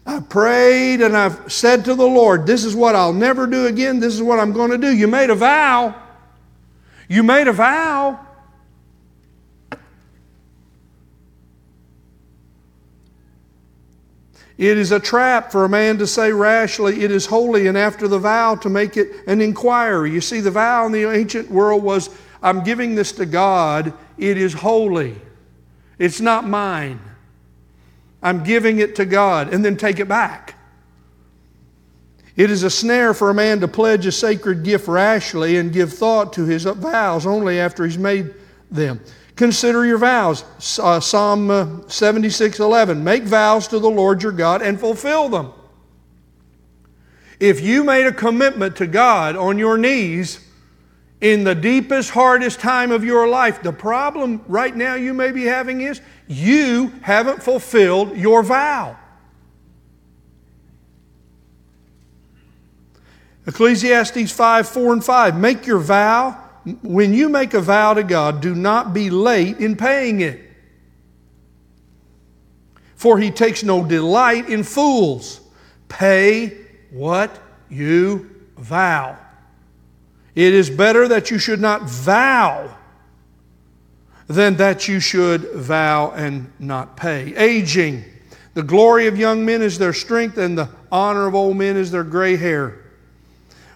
I 0.05 0.21
prayed 0.21 1.01
and 1.01 1.15
I've 1.15 1.51
said 1.51 1.85
to 1.85 1.95
the 1.95 2.07
Lord, 2.07 2.47
This 2.47 2.63
is 2.63 2.73
what 2.73 2.95
I'll 2.95 3.13
never 3.13 3.47
do 3.47 3.65
again. 3.65 3.99
This 3.99 4.13
is 4.13 4.21
what 4.21 4.39
I'm 4.39 4.53
going 4.53 4.71
to 4.71 4.77
do. 4.77 4.95
You 4.95 5.07
made 5.07 5.29
a 5.29 5.35
vow. 5.35 5.93
You 7.09 7.21
made 7.21 7.49
a 7.49 7.51
vow. 7.51 8.25
It 14.57 14.77
is 14.77 14.91
a 14.91 14.99
trap 14.99 15.51
for 15.51 15.65
a 15.65 15.69
man 15.69 15.97
to 15.97 16.07
say 16.07 16.31
rashly, 16.31 17.01
It 17.03 17.11
is 17.11 17.25
holy, 17.25 17.67
and 17.67 17.77
after 17.77 18.07
the 18.07 18.19
vow 18.19 18.55
to 18.55 18.69
make 18.69 18.95
it 18.95 19.09
an 19.27 19.41
inquiry. 19.41 20.11
You 20.11 20.21
see, 20.21 20.39
the 20.39 20.51
vow 20.51 20.85
in 20.85 20.93
the 20.93 21.11
ancient 21.11 21.49
world 21.51 21.83
was, 21.83 22.09
I'm 22.41 22.63
giving 22.63 22.95
this 22.95 23.11
to 23.13 23.25
God, 23.25 23.93
it 24.17 24.37
is 24.37 24.53
holy. 24.53 25.15
It's 25.99 26.19
not 26.19 26.47
mine. 26.47 26.99
I'm 28.23 28.43
giving 28.43 28.79
it 28.79 28.95
to 28.95 29.05
God, 29.05 29.53
and 29.53 29.63
then 29.63 29.77
take 29.77 29.99
it 29.99 30.07
back. 30.07 30.55
It 32.35 32.49
is 32.49 32.63
a 32.63 32.69
snare 32.69 33.13
for 33.13 33.29
a 33.29 33.33
man 33.33 33.59
to 33.59 33.67
pledge 33.67 34.05
a 34.05 34.11
sacred 34.11 34.63
gift 34.63 34.87
rashly 34.87 35.57
and 35.57 35.73
give 35.73 35.93
thought 35.93 36.33
to 36.33 36.45
his 36.45 36.63
vows 36.63 37.25
only 37.25 37.59
after 37.59 37.83
he's 37.83 37.97
made 37.97 38.33
them. 38.69 39.01
Consider 39.35 39.85
your 39.85 39.97
vows. 39.97 40.43
Uh, 40.79 40.99
Psalm 40.99 41.51
uh, 41.51 41.87
76 41.87 42.59
11. 42.59 43.03
Make 43.03 43.23
vows 43.23 43.67
to 43.69 43.79
the 43.79 43.89
Lord 43.89 44.23
your 44.23 44.31
God 44.31 44.61
and 44.61 44.79
fulfill 44.79 45.29
them. 45.29 45.51
If 47.39 47.59
you 47.61 47.83
made 47.83 48.05
a 48.05 48.11
commitment 48.11 48.75
to 48.77 48.87
God 48.87 49.35
on 49.35 49.57
your 49.57 49.77
knees 49.77 50.47
in 51.21 51.43
the 51.43 51.55
deepest, 51.55 52.09
hardest 52.09 52.59
time 52.59 52.91
of 52.91 53.03
your 53.03 53.27
life, 53.27 53.61
the 53.61 53.71
problem 53.71 54.43
right 54.47 54.75
now 54.75 54.95
you 54.95 55.13
may 55.13 55.31
be 55.31 55.43
having 55.43 55.81
is 55.81 56.01
you 56.27 56.91
haven't 57.01 57.41
fulfilled 57.41 58.17
your 58.17 58.43
vow. 58.43 58.97
Ecclesiastes 63.47 64.31
5 64.31 64.67
4 64.67 64.93
and 64.93 65.05
5. 65.05 65.39
Make 65.39 65.65
your 65.65 65.79
vow 65.79 66.41
when 66.81 67.13
you 67.13 67.29
make 67.29 67.53
a 67.53 67.61
vow 67.61 67.93
to 67.93 68.03
God, 68.03 68.41
do 68.41 68.53
not 68.53 68.93
be 68.93 69.09
late 69.09 69.57
in 69.57 69.75
paying 69.75 70.21
it. 70.21 70.39
For 72.95 73.17
he 73.17 73.31
takes 73.31 73.63
no 73.63 73.83
delight 73.83 74.47
in 74.47 74.63
fools. 74.63 75.41
Pay 75.89 76.57
what 76.91 77.39
you 77.67 78.29
vow. 78.57 79.17
It 80.35 80.53
is 80.53 80.69
better 80.69 81.07
that 81.07 81.31
you 81.31 81.37
should 81.37 81.59
not 81.59 81.83
vow 81.83 82.77
than 84.27 84.55
that 84.55 84.87
you 84.87 84.99
should 84.99 85.51
vow 85.51 86.11
and 86.11 86.51
not 86.59 86.95
pay. 86.95 87.35
Aging. 87.35 88.05
The 88.53 88.63
glory 88.63 89.07
of 89.07 89.17
young 89.17 89.45
men 89.45 89.61
is 89.61 89.77
their 89.77 89.93
strength, 89.93 90.37
and 90.37 90.57
the 90.57 90.69
honor 90.91 91.27
of 91.27 91.35
old 91.35 91.57
men 91.57 91.77
is 91.77 91.91
their 91.91 92.03
gray 92.03 92.37
hair. 92.37 92.81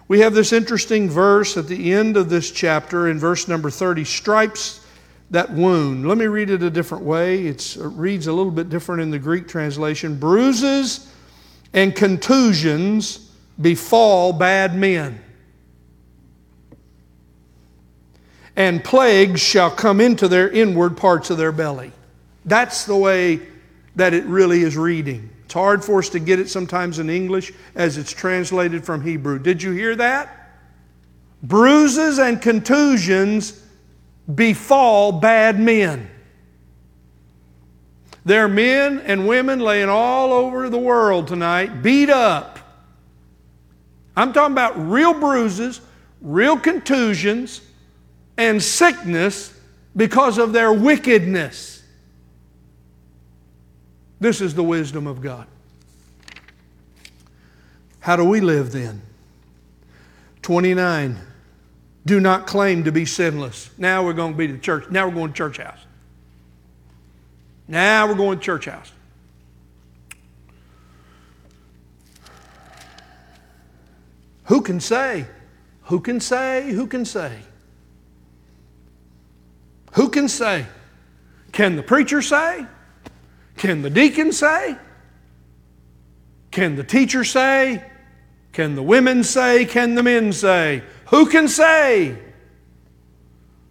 We 0.08 0.20
have 0.20 0.34
this 0.34 0.52
interesting 0.52 1.10
verse 1.10 1.56
at 1.56 1.66
the 1.66 1.92
end 1.92 2.16
of 2.16 2.28
this 2.28 2.50
chapter 2.50 3.08
in 3.08 3.18
verse 3.18 3.48
number 3.48 3.70
30 3.70 4.04
stripes 4.04 4.86
that 5.30 5.50
wound. 5.50 6.06
Let 6.06 6.18
me 6.18 6.26
read 6.26 6.50
it 6.50 6.62
a 6.62 6.70
different 6.70 7.04
way. 7.04 7.46
It's, 7.46 7.76
it 7.76 7.88
reads 7.88 8.28
a 8.28 8.32
little 8.32 8.52
bit 8.52 8.68
different 8.68 9.02
in 9.02 9.10
the 9.10 9.18
Greek 9.18 9.48
translation. 9.48 10.18
Bruises 10.18 11.10
and 11.72 11.94
contusions 11.94 13.30
befall 13.60 14.32
bad 14.32 14.76
men, 14.76 15.20
and 18.56 18.82
plagues 18.82 19.40
shall 19.40 19.70
come 19.70 20.00
into 20.00 20.28
their 20.28 20.48
inward 20.48 20.96
parts 20.96 21.30
of 21.30 21.36
their 21.36 21.52
belly. 21.52 21.92
That's 22.44 22.86
the 22.86 22.96
way 22.96 23.40
that 23.96 24.14
it 24.14 24.24
really 24.24 24.62
is 24.62 24.76
reading. 24.76 25.30
It's 25.44 25.54
hard 25.54 25.84
for 25.84 25.98
us 25.98 26.08
to 26.10 26.18
get 26.18 26.40
it 26.40 26.48
sometimes 26.48 26.98
in 26.98 27.10
English 27.10 27.52
as 27.74 27.98
it's 27.98 28.12
translated 28.12 28.84
from 28.84 29.02
Hebrew. 29.02 29.38
Did 29.38 29.62
you 29.62 29.72
hear 29.72 29.94
that? 29.96 30.50
Bruises 31.42 32.18
and 32.18 32.40
contusions 32.40 33.62
befall 34.34 35.12
bad 35.12 35.60
men. 35.60 36.10
There 38.24 38.44
are 38.44 38.48
men 38.48 38.98
and 39.00 39.28
women 39.28 39.60
laying 39.60 39.88
all 39.88 40.32
over 40.32 40.68
the 40.68 40.78
world 40.78 41.28
tonight, 41.28 41.82
beat 41.82 42.10
up. 42.10 42.58
I'm 44.16 44.32
talking 44.32 44.52
about 44.52 44.90
real 44.90 45.14
bruises, 45.14 45.80
real 46.20 46.58
contusions, 46.58 47.60
and 48.36 48.62
sickness 48.62 49.52
because 49.94 50.38
of 50.38 50.52
their 50.52 50.72
wickedness. 50.72 51.82
This 54.20 54.40
is 54.40 54.54
the 54.54 54.62
wisdom 54.62 55.06
of 55.06 55.20
God. 55.20 55.46
How 58.00 58.16
do 58.16 58.24
we 58.24 58.40
live 58.40 58.72
then? 58.72 59.02
29. 60.42 61.18
Do 62.04 62.20
not 62.20 62.46
claim 62.46 62.84
to 62.84 62.92
be 62.92 63.04
sinless. 63.04 63.68
Now 63.76 64.04
we're 64.04 64.12
going 64.12 64.32
to 64.32 64.38
be 64.38 64.46
to 64.46 64.58
church. 64.58 64.88
Now 64.90 65.08
we're 65.08 65.14
going 65.14 65.32
to 65.32 65.36
church 65.36 65.56
house. 65.56 65.80
Now 67.66 68.06
we're 68.06 68.14
going 68.14 68.38
to 68.38 68.44
church 68.44 68.66
house. 68.66 68.92
Who 74.44 74.60
can 74.60 74.78
say? 74.78 75.26
Who 75.82 76.00
can 76.00 76.20
say? 76.20 76.70
Who 76.70 76.86
can 76.86 77.04
say? 77.04 77.40
Who 79.96 80.10
can 80.10 80.28
say? 80.28 80.66
Can 81.52 81.76
the 81.76 81.82
preacher 81.82 82.20
say? 82.20 82.66
Can 83.56 83.80
the 83.80 83.88
deacon 83.88 84.30
say? 84.30 84.76
Can 86.50 86.76
the 86.76 86.84
teacher 86.84 87.24
say? 87.24 87.82
Can 88.52 88.74
the 88.74 88.82
women 88.82 89.24
say? 89.24 89.64
Can 89.64 89.94
the 89.94 90.02
men 90.02 90.34
say? 90.34 90.82
Who 91.08 91.30
can 91.30 91.48
say? 91.48 92.18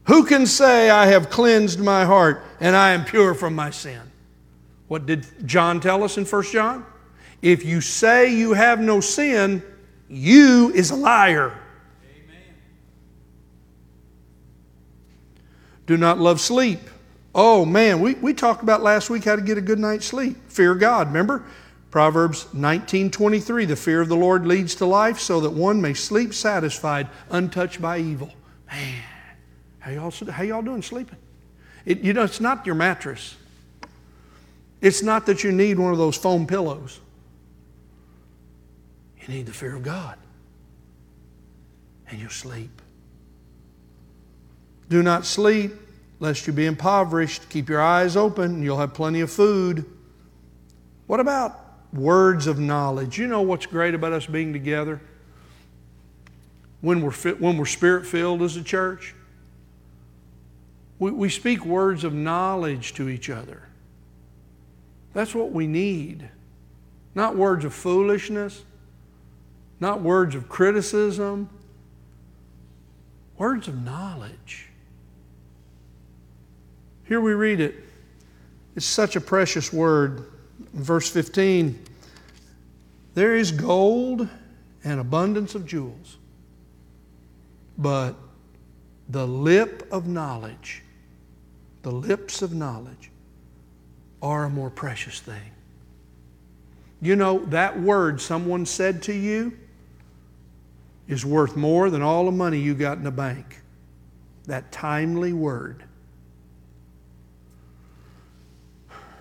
Who 0.06 0.26
can 0.26 0.48
say, 0.48 0.90
I 0.90 1.06
have 1.08 1.30
cleansed 1.30 1.80
my 1.80 2.06
heart 2.06 2.44
and 2.60 2.76
I 2.76 2.92
am 2.92 3.06
pure 3.06 3.36
from 3.36 3.54
my 3.54 3.70
sin? 3.70 4.02
What 4.88 5.06
did 5.06 5.28
John 5.48 5.80
tell 5.80 6.04
us 6.04 6.18
in 6.18 6.26
1 6.26 6.44
John? 6.46 6.86
If 7.44 7.64
you 7.64 7.82
say 7.82 8.36
you 8.36 8.54
have 8.54 8.80
no 8.80 9.00
sin, 9.00 9.62
you 10.10 10.72
is 10.74 10.90
a 10.90 10.96
liar. 10.96 11.60
Do 15.86 15.98
not 15.98 16.20
love 16.20 16.42
sleep 16.42 16.80
Oh 17.38 17.66
man, 17.66 18.00
we, 18.00 18.14
we 18.14 18.34
talked 18.34 18.64
about 18.64 18.82
last 18.82 19.10
week 19.10 19.26
how 19.26 19.36
to 19.36 19.42
get 19.42 19.58
a 19.58 19.62
good 19.62 19.78
night's 19.78 20.06
sleep. 20.06 20.38
Fear 20.50 20.76
God, 20.76 21.08
remember? 21.08 21.44
Proverbs 21.92 22.46
19:23, 22.54 23.68
the 23.68 23.76
fear 23.76 24.00
of 24.00 24.08
the 24.08 24.16
Lord 24.16 24.48
leads 24.48 24.74
to 24.76 24.86
life 24.86 25.20
so 25.20 25.42
that 25.42 25.50
one 25.50 25.82
may 25.82 25.94
sleep 25.94 26.34
satisfied, 26.34 27.10
untouched 27.30 27.82
by 27.82 28.00
evil. 28.00 28.32
Man, 28.72 29.04
how 29.80 29.92
y'all, 29.92 30.12
how 30.32 30.44
y'all 30.44 30.62
doing 30.62 30.82
sleeping? 30.82 31.18
It, 31.86 32.00
you 32.00 32.14
know, 32.14 32.24
it's 32.24 32.40
not 32.40 32.66
your 32.66 32.76
mattress. 32.76 33.36
It's 34.80 35.04
not 35.04 35.26
that 35.26 35.44
you 35.44 35.52
need 35.52 35.78
one 35.78 35.92
of 35.92 35.98
those 35.98 36.16
foam 36.16 36.48
pillows. 36.48 37.02
You 39.22 39.28
need 39.28 39.46
the 39.46 39.54
fear 39.54 39.76
of 39.76 39.84
God. 39.84 40.18
And 42.10 42.20
you'll 42.20 42.30
sleep. 42.30 42.82
Do 44.90 45.02
not 45.02 45.26
sleep 45.26 45.74
lest 46.20 46.48
you 46.48 46.54
be 46.54 46.66
impoverished. 46.66 47.50
Keep 47.50 47.70
your 47.70 47.82
eyes 47.82 48.16
open, 48.16 48.56
and 48.56 48.64
you'll 48.64 48.78
have 48.78 48.94
plenty 48.94 49.22
of 49.22 49.32
food. 49.32 49.86
What 51.08 51.20
about 51.20 51.60
words 51.94 52.48
of 52.48 52.60
knowledge? 52.60 53.18
You 53.18 53.28
know 53.28 53.42
what's 53.42 53.66
great 53.66 53.94
about 53.94 54.14
us 54.14 54.26
being 54.26 54.54
together? 54.54 55.02
When 56.82 57.02
we're, 57.02 57.12
when 57.12 57.58
we're 57.58 57.66
spirit 57.66 58.06
filled 58.06 58.42
as 58.42 58.58
a 58.58 58.64
church, 58.64 59.16
we, 61.00 61.12
we 61.12 61.30
speak 61.30 61.66
words 61.66 62.04
of 62.04 62.14
knowledge 62.14 62.94
to 62.96 63.10
each 63.10 63.30
other. 63.30 63.64
That's 65.14 65.34
what 65.34 65.52
we 65.52 65.66
need, 65.66 66.30
not 67.16 67.36
words 67.36 67.66
of 67.66 67.74
foolishness, 67.74 68.64
not 69.80 70.02
words 70.02 70.36
of 70.36 70.50
criticism, 70.50 71.50
words 73.38 73.68
of 73.68 73.82
knowledge. 73.82 74.70
Here 77.06 77.22
we 77.22 77.34
read 77.34 77.60
it. 77.60 77.76
It's 78.76 78.86
such 78.86 79.16
a 79.16 79.22
precious 79.22 79.72
word. 79.72 80.26
Verse 80.74 81.10
15, 81.10 81.80
there 83.14 83.36
is 83.36 83.52
gold 83.52 84.28
and 84.84 85.00
abundance 85.00 85.56
of 85.56 85.66
jewels, 85.66 86.18
but 87.78 88.16
the 89.10 89.26
lip 89.26 89.88
of 89.92 90.08
knowledge, 90.08 90.84
the 91.84 91.92
lips 91.92 92.42
of 92.42 92.54
knowledge, 92.54 93.12
are 94.22 94.46
a 94.46 94.50
more 94.50 94.70
precious 94.70 95.20
thing. 95.20 95.52
You 97.02 97.16
know, 97.16 97.46
that 97.46 97.80
word 97.80 98.20
someone 98.20 98.66
said 98.66 99.04
to 99.04 99.14
you 99.14 99.58
is 101.08 101.26
worth 101.26 101.56
more 101.56 101.90
than 101.90 102.02
all 102.02 102.26
the 102.26 102.32
money 102.32 102.60
you 102.60 102.74
got 102.74 102.98
in 102.98 103.04
the 103.04 103.12
bank. 103.12 103.62
That 104.46 104.72
timely 104.72 105.34
word. 105.34 105.84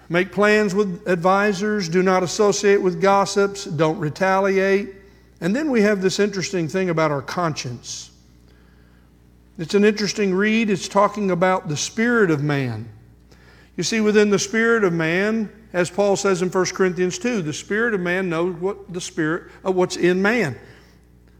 Make 0.08 0.32
plans 0.32 0.74
with 0.74 1.06
advisors. 1.06 1.88
Do 1.88 2.02
not 2.02 2.22
associate 2.22 2.82
with 2.82 3.00
gossips. 3.00 3.64
Don't 3.64 3.98
retaliate. 3.98 4.94
And 5.40 5.54
then 5.54 5.70
we 5.70 5.82
have 5.82 6.02
this 6.02 6.18
interesting 6.18 6.68
thing 6.68 6.90
about 6.90 7.10
our 7.10 7.22
conscience. 7.22 8.10
It's 9.58 9.74
an 9.74 9.84
interesting 9.84 10.34
read. 10.34 10.70
It's 10.70 10.88
talking 10.88 11.30
about 11.30 11.68
the 11.68 11.76
spirit 11.76 12.30
of 12.30 12.42
man. 12.42 12.88
You 13.76 13.82
see, 13.82 14.00
within 14.00 14.30
the 14.30 14.38
spirit 14.38 14.84
of 14.84 14.92
man, 14.92 15.50
as 15.72 15.90
Paul 15.90 16.16
says 16.16 16.42
in 16.42 16.50
1 16.50 16.66
Corinthians 16.66 17.18
2, 17.18 17.42
the 17.42 17.52
spirit 17.52 17.94
of 17.94 18.00
man 18.00 18.28
knows 18.28 18.54
what 18.56 18.92
the 18.92 19.00
spirit 19.00 19.50
of 19.64 19.74
what's 19.74 19.96
in 19.96 20.22
man. 20.22 20.58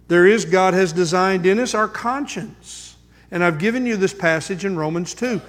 There 0.08 0.26
is, 0.26 0.44
God 0.44 0.74
has 0.74 0.92
designed 0.92 1.46
in 1.46 1.58
us 1.58 1.74
our 1.74 1.88
conscience. 1.88 2.96
And 3.30 3.42
I've 3.42 3.58
given 3.58 3.86
you 3.86 3.96
this 3.96 4.14
passage 4.14 4.64
in 4.64 4.76
Romans 4.76 5.14
2. 5.14 5.40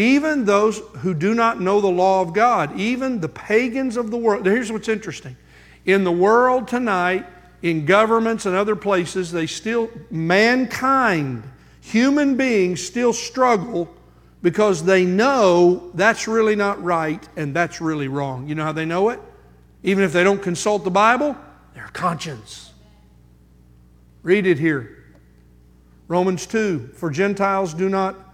Even 0.00 0.46
those 0.46 0.78
who 1.00 1.12
do 1.12 1.34
not 1.34 1.60
know 1.60 1.82
the 1.82 1.86
law 1.86 2.22
of 2.22 2.32
God, 2.32 2.74
even 2.80 3.20
the 3.20 3.28
pagans 3.28 3.98
of 3.98 4.10
the 4.10 4.16
world. 4.16 4.46
Here's 4.46 4.72
what's 4.72 4.88
interesting. 4.88 5.36
In 5.84 6.04
the 6.04 6.10
world 6.10 6.68
tonight, 6.68 7.26
in 7.60 7.84
governments 7.84 8.46
and 8.46 8.56
other 8.56 8.74
places, 8.74 9.30
they 9.30 9.46
still, 9.46 9.90
mankind, 10.10 11.42
human 11.82 12.38
beings 12.38 12.82
still 12.82 13.12
struggle 13.12 13.94
because 14.40 14.84
they 14.84 15.04
know 15.04 15.90
that's 15.92 16.26
really 16.26 16.56
not 16.56 16.82
right 16.82 17.28
and 17.36 17.52
that's 17.54 17.82
really 17.82 18.08
wrong. 18.08 18.48
You 18.48 18.54
know 18.54 18.64
how 18.64 18.72
they 18.72 18.86
know 18.86 19.10
it? 19.10 19.20
Even 19.82 20.02
if 20.02 20.14
they 20.14 20.24
don't 20.24 20.42
consult 20.42 20.82
the 20.82 20.90
Bible, 20.90 21.36
their 21.74 21.90
conscience. 21.92 22.72
Read 24.22 24.46
it 24.46 24.58
here. 24.58 25.04
Romans 26.08 26.46
2 26.46 26.92
For 26.94 27.10
Gentiles 27.10 27.74
do 27.74 27.90
not 27.90 28.29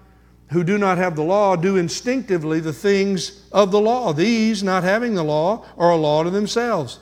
who 0.51 0.63
do 0.63 0.79
not 0.79 0.99
have 0.99 1.17
the 1.17 1.25
law 1.25 1.57
do 1.57 1.77
instinctively 1.77 2.61
the 2.61 2.73
things 2.73 3.49
of 3.53 3.71
the 3.71 3.81
law. 3.81 4.13
These, 4.13 4.63
not 4.63 4.85
having 4.85 5.15
the 5.15 5.25
law, 5.25 5.65
are 5.77 5.91
a 5.91 5.97
law 5.97 6.23
to 6.23 6.31
themselves, 6.31 7.01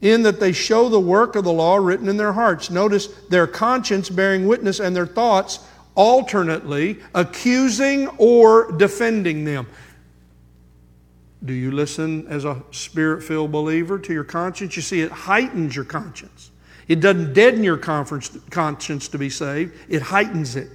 in 0.00 0.22
that 0.22 0.40
they 0.40 0.52
show 0.52 0.88
the 0.88 0.98
work 0.98 1.36
of 1.36 1.44
the 1.44 1.52
law 1.52 1.76
written 1.76 2.08
in 2.08 2.16
their 2.16 2.32
hearts. 2.32 2.70
Notice 2.70 3.08
their 3.28 3.46
conscience 3.46 4.08
bearing 4.08 4.46
witness 4.46 4.80
and 4.80 4.96
their 4.96 5.06
thoughts 5.06 5.60
alternately 5.94 6.98
accusing 7.14 8.08
or 8.16 8.72
defending 8.72 9.44
them. 9.44 9.66
Do 11.44 11.52
you 11.52 11.70
listen 11.70 12.26
as 12.28 12.44
a 12.44 12.62
spirit 12.70 13.22
filled 13.22 13.52
believer 13.52 13.98
to 13.98 14.12
your 14.12 14.24
conscience? 14.24 14.76
You 14.76 14.82
see, 14.82 15.00
it 15.02 15.10
heightens 15.10 15.76
your 15.76 15.84
conscience. 15.84 16.50
It 16.88 17.00
doesn't 17.00 17.34
deaden 17.34 17.62
your 17.62 17.76
conscience 17.76 19.08
to 19.08 19.18
be 19.18 19.28
saved, 19.30 19.74
it 19.88 20.00
heightens 20.00 20.56
it. 20.56 20.70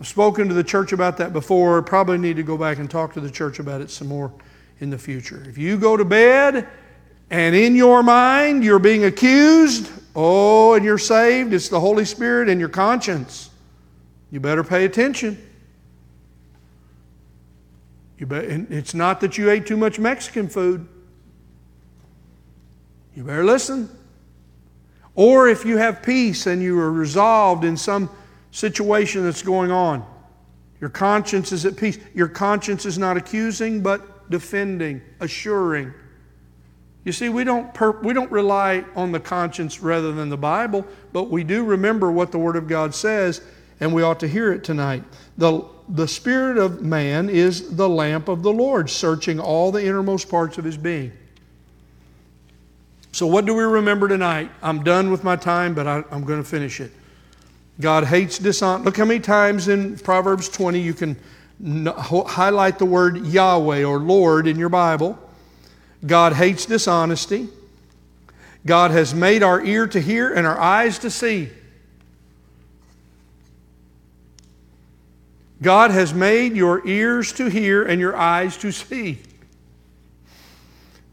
I've 0.00 0.08
spoken 0.08 0.48
to 0.48 0.54
the 0.54 0.64
church 0.64 0.92
about 0.92 1.16
that 1.18 1.32
before. 1.32 1.80
Probably 1.82 2.18
need 2.18 2.36
to 2.36 2.42
go 2.42 2.56
back 2.58 2.78
and 2.78 2.90
talk 2.90 3.14
to 3.14 3.20
the 3.20 3.30
church 3.30 3.58
about 3.58 3.80
it 3.80 3.90
some 3.90 4.08
more 4.08 4.32
in 4.80 4.90
the 4.90 4.98
future. 4.98 5.44
If 5.48 5.56
you 5.56 5.76
go 5.78 5.96
to 5.96 6.04
bed 6.04 6.68
and 7.30 7.54
in 7.54 7.76
your 7.76 8.02
mind 8.02 8.64
you're 8.64 8.78
being 8.78 9.04
accused, 9.04 9.90
oh, 10.16 10.74
and 10.74 10.84
you're 10.84 10.98
saved, 10.98 11.52
it's 11.52 11.68
the 11.68 11.80
Holy 11.80 12.04
Spirit 12.04 12.48
and 12.48 12.58
your 12.58 12.68
conscience. 12.68 13.50
You 14.30 14.40
better 14.40 14.64
pay 14.64 14.84
attention. 14.84 15.38
You 18.18 18.26
be, 18.26 18.36
it's 18.36 18.94
not 18.94 19.20
that 19.20 19.38
you 19.38 19.50
ate 19.50 19.66
too 19.66 19.76
much 19.76 19.98
Mexican 19.98 20.48
food. 20.48 20.86
You 23.14 23.24
better 23.24 23.44
listen. 23.44 23.88
Or 25.14 25.48
if 25.48 25.64
you 25.64 25.76
have 25.76 26.02
peace 26.02 26.46
and 26.46 26.60
you 26.60 26.78
are 26.80 26.90
resolved 26.90 27.64
in 27.64 27.76
some 27.76 28.10
situation 28.54 29.24
that's 29.24 29.42
going 29.42 29.72
on. 29.72 30.06
Your 30.80 30.88
conscience 30.88 31.50
is 31.50 31.66
at 31.66 31.76
peace. 31.76 31.98
Your 32.14 32.28
conscience 32.28 32.86
is 32.86 32.96
not 32.96 33.16
accusing, 33.16 33.82
but 33.82 34.30
defending, 34.30 35.02
assuring. 35.18 35.92
You 37.04 37.10
see, 37.10 37.28
we 37.28 37.42
don't, 37.42 37.74
per- 37.74 38.00
we 38.00 38.14
don't 38.14 38.30
rely 38.30 38.84
on 38.94 39.10
the 39.10 39.18
conscience 39.18 39.80
rather 39.80 40.12
than 40.12 40.28
the 40.28 40.36
Bible, 40.36 40.86
but 41.12 41.30
we 41.30 41.42
do 41.42 41.64
remember 41.64 42.12
what 42.12 42.30
the 42.30 42.38
Word 42.38 42.54
of 42.54 42.68
God 42.68 42.94
says, 42.94 43.42
and 43.80 43.92
we 43.92 44.02
ought 44.02 44.20
to 44.20 44.28
hear 44.28 44.52
it 44.52 44.62
tonight. 44.62 45.02
The, 45.36 45.64
the 45.88 46.06
spirit 46.06 46.56
of 46.56 46.80
man 46.80 47.28
is 47.28 47.74
the 47.74 47.88
lamp 47.88 48.28
of 48.28 48.44
the 48.44 48.52
Lord, 48.52 48.88
searching 48.88 49.40
all 49.40 49.72
the 49.72 49.84
innermost 49.84 50.28
parts 50.28 50.58
of 50.58 50.64
his 50.64 50.76
being. 50.76 51.12
So, 53.10 53.26
what 53.26 53.46
do 53.46 53.54
we 53.54 53.64
remember 53.64 54.06
tonight? 54.06 54.50
I'm 54.62 54.84
done 54.84 55.10
with 55.10 55.24
my 55.24 55.34
time, 55.34 55.74
but 55.74 55.88
I, 55.88 56.04
I'm 56.12 56.24
going 56.24 56.42
to 56.42 56.48
finish 56.48 56.80
it. 56.80 56.92
God 57.80 58.04
hates 58.04 58.38
dishonesty. 58.38 58.84
Look 58.84 58.96
how 58.96 59.04
many 59.04 59.20
times 59.20 59.68
in 59.68 59.98
Proverbs 59.98 60.48
20 60.48 60.80
you 60.80 60.94
can 60.94 61.16
highlight 61.62 62.78
the 62.78 62.84
word 62.84 63.26
Yahweh 63.26 63.84
or 63.84 63.98
Lord 63.98 64.46
in 64.46 64.58
your 64.58 64.68
Bible. 64.68 65.18
God 66.06 66.34
hates 66.34 66.66
dishonesty. 66.66 67.48
God 68.66 68.90
has 68.92 69.14
made 69.14 69.42
our 69.42 69.62
ear 69.62 69.86
to 69.88 70.00
hear 70.00 70.32
and 70.32 70.46
our 70.46 70.58
eyes 70.58 70.98
to 71.00 71.10
see. 71.10 71.50
God 75.60 75.90
has 75.90 76.12
made 76.12 76.56
your 76.56 76.86
ears 76.86 77.32
to 77.34 77.48
hear 77.48 77.82
and 77.84 78.00
your 78.00 78.16
eyes 78.16 78.56
to 78.58 78.70
see. 78.70 79.18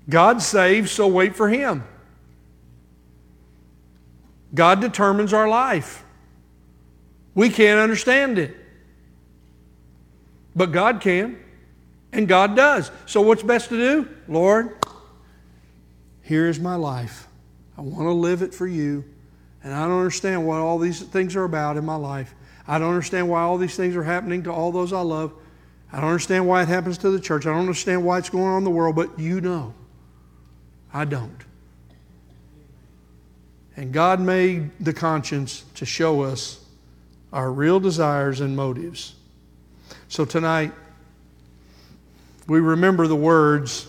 God 0.10 0.42
saves, 0.42 0.92
so 0.92 1.08
wait 1.08 1.36
for 1.36 1.48
Him. 1.50 1.84
God 4.54 4.82
determines 4.82 5.32
our 5.32 5.48
life. 5.48 6.04
We 7.34 7.50
can't 7.50 7.80
understand 7.80 8.38
it. 8.38 8.56
But 10.56 10.72
God 10.72 11.00
can, 11.00 11.38
and 12.12 12.28
God 12.28 12.56
does. 12.56 12.92
So, 13.06 13.22
what's 13.22 13.44
best 13.44 13.70
to 13.70 13.78
do? 13.78 14.10
Lord, 14.28 14.78
here 16.22 16.48
is 16.48 16.60
my 16.60 16.76
life. 16.76 17.28
I 17.78 17.82
want 17.82 18.02
to 18.04 18.12
live 18.12 18.42
it 18.42 18.54
for 18.54 18.68
you. 18.68 19.06
And 19.64 19.74
I 19.74 19.88
don't 19.88 19.98
understand 19.98 20.46
what 20.46 20.58
all 20.58 20.80
these 20.80 21.02
things 21.02 21.36
are 21.36 21.44
about 21.44 21.78
in 21.78 21.86
my 21.86 21.96
life. 21.96 22.34
I 22.68 22.80
don't 22.80 22.90
understand 22.90 23.30
why 23.30 23.42
all 23.42 23.58
these 23.58 23.76
things 23.76 23.96
are 23.96 24.04
happening 24.04 24.44
to 24.44 24.52
all 24.52 24.72
those 24.72 24.92
I 24.92 25.02
love. 25.02 25.34
I 25.92 26.00
don't 26.00 26.10
understand 26.10 26.48
why 26.48 26.62
it 26.64 26.68
happens 26.68 26.98
to 27.00 27.12
the 27.12 27.20
church. 27.20 27.46
I 27.46 27.50
don't 27.50 27.60
understand 27.60 28.04
why 28.06 28.18
it's 28.18 28.30
going 28.30 28.46
on 28.46 28.60
in 28.60 28.64
the 28.64 28.70
world, 28.70 28.96
but 28.96 29.20
you 29.20 29.42
know. 29.42 29.74
I 30.94 31.06
don't. 31.06 31.44
And 33.76 33.94
God 33.94 34.20
made 34.20 34.72
the 34.80 34.94
conscience 34.94 35.64
to 35.76 35.86
show 35.86 36.22
us 36.22 36.61
our 37.34 37.52
real 37.52 37.80
desires 37.80 38.42
and 38.42 38.56
motives. 38.56 39.16
So 40.08 40.26
tonight, 40.26 40.74
we 42.48 42.60
remember 42.60 43.08
the 43.08 43.16
words 43.16 43.88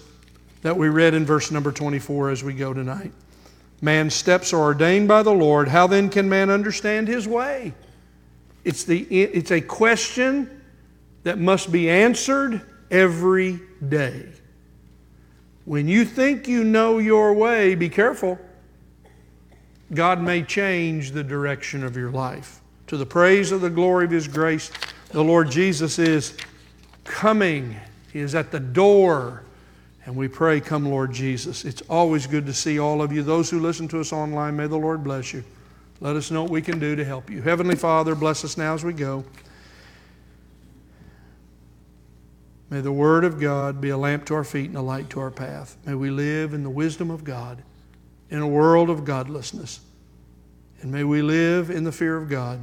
that 0.62 0.76
we 0.76 0.88
read 0.88 1.14
in 1.14 1.26
verse 1.26 1.50
number 1.50 1.72
24 1.72 2.30
as 2.30 2.44
we 2.44 2.54
go 2.54 2.72
tonight. 2.72 3.12
Man's 3.80 4.14
steps 4.14 4.52
are 4.52 4.60
ordained 4.60 5.08
by 5.08 5.24
the 5.24 5.32
Lord. 5.32 5.66
How 5.66 5.88
then 5.88 6.08
can 6.08 6.28
man 6.28 6.50
understand 6.50 7.08
his 7.08 7.26
way? 7.26 7.74
It's, 8.64 8.84
the, 8.84 9.00
it's 9.00 9.50
a 9.50 9.60
question 9.60 10.62
that 11.24 11.38
must 11.38 11.72
be 11.72 11.90
answered 11.90 12.62
every 12.92 13.60
day. 13.88 14.28
When 15.64 15.88
you 15.88 16.04
think 16.04 16.46
you 16.46 16.62
know 16.62 16.98
your 16.98 17.32
way, 17.32 17.74
be 17.74 17.88
careful. 17.88 18.38
God 19.92 20.20
may 20.20 20.42
change 20.42 21.10
the 21.10 21.24
direction 21.24 21.82
of 21.82 21.96
your 21.96 22.12
life 22.12 22.61
to 22.92 22.98
the 22.98 23.06
praise 23.06 23.52
of 23.52 23.62
the 23.62 23.70
glory 23.70 24.04
of 24.04 24.10
His 24.10 24.28
grace. 24.28 24.70
The 25.12 25.24
Lord 25.24 25.50
Jesus 25.50 25.98
is 25.98 26.36
coming, 27.04 27.74
He 28.12 28.20
is 28.20 28.34
at 28.34 28.50
the 28.50 28.60
door. 28.60 29.44
And 30.04 30.14
we 30.14 30.28
pray, 30.28 30.60
Come, 30.60 30.84
Lord 30.84 31.10
Jesus. 31.10 31.64
It's 31.64 31.80
always 31.88 32.26
good 32.26 32.44
to 32.44 32.52
see 32.52 32.78
all 32.78 33.00
of 33.00 33.10
you. 33.10 33.22
Those 33.22 33.48
who 33.48 33.60
listen 33.60 33.88
to 33.88 34.00
us 34.00 34.12
online, 34.12 34.58
may 34.58 34.66
the 34.66 34.76
Lord 34.76 35.02
bless 35.02 35.32
you. 35.32 35.42
Let 36.00 36.16
us 36.16 36.30
know 36.30 36.42
what 36.42 36.50
we 36.50 36.60
can 36.60 36.78
do 36.78 36.94
to 36.94 37.02
help 37.02 37.30
you. 37.30 37.40
Heavenly 37.40 37.76
Father, 37.76 38.14
bless 38.14 38.44
us 38.44 38.58
now 38.58 38.74
as 38.74 38.84
we 38.84 38.92
go. 38.92 39.24
May 42.68 42.82
the 42.82 42.92
Word 42.92 43.24
of 43.24 43.40
God 43.40 43.80
be 43.80 43.88
a 43.88 43.96
lamp 43.96 44.26
to 44.26 44.34
our 44.34 44.44
feet 44.44 44.68
and 44.68 44.76
a 44.76 44.82
light 44.82 45.08
to 45.10 45.20
our 45.20 45.30
path. 45.30 45.78
May 45.86 45.94
we 45.94 46.10
live 46.10 46.52
in 46.52 46.62
the 46.62 46.68
wisdom 46.68 47.10
of 47.10 47.24
God. 47.24 47.62
in 48.28 48.40
a 48.40 48.46
world 48.46 48.90
of 48.90 49.06
godlessness. 49.06 49.80
And 50.82 50.92
may 50.92 51.04
we 51.04 51.22
live 51.22 51.70
in 51.70 51.84
the 51.84 51.92
fear 51.92 52.18
of 52.18 52.28
God 52.28 52.60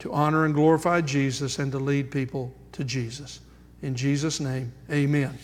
to 0.00 0.12
honor 0.12 0.44
and 0.44 0.54
glorify 0.54 1.00
Jesus 1.00 1.58
and 1.58 1.70
to 1.72 1.78
lead 1.78 2.10
people 2.10 2.52
to 2.72 2.84
Jesus. 2.84 3.40
In 3.82 3.94
Jesus' 3.94 4.40
name, 4.40 4.72
amen. 4.90 5.38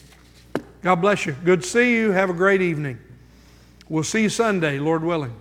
God 0.83 0.97
bless 0.97 1.27
you. 1.27 1.35
Good 1.45 1.63
to 1.63 1.69
see 1.69 1.95
you. 1.95 2.11
Have 2.11 2.31
a 2.31 2.35
great 2.35 2.63
evening. 2.63 2.99
We'll 3.89 4.05
see 4.05 4.23
you 4.23 4.29
Sunday, 4.29 4.79
Lord 4.79 5.03
willing. 5.03 5.35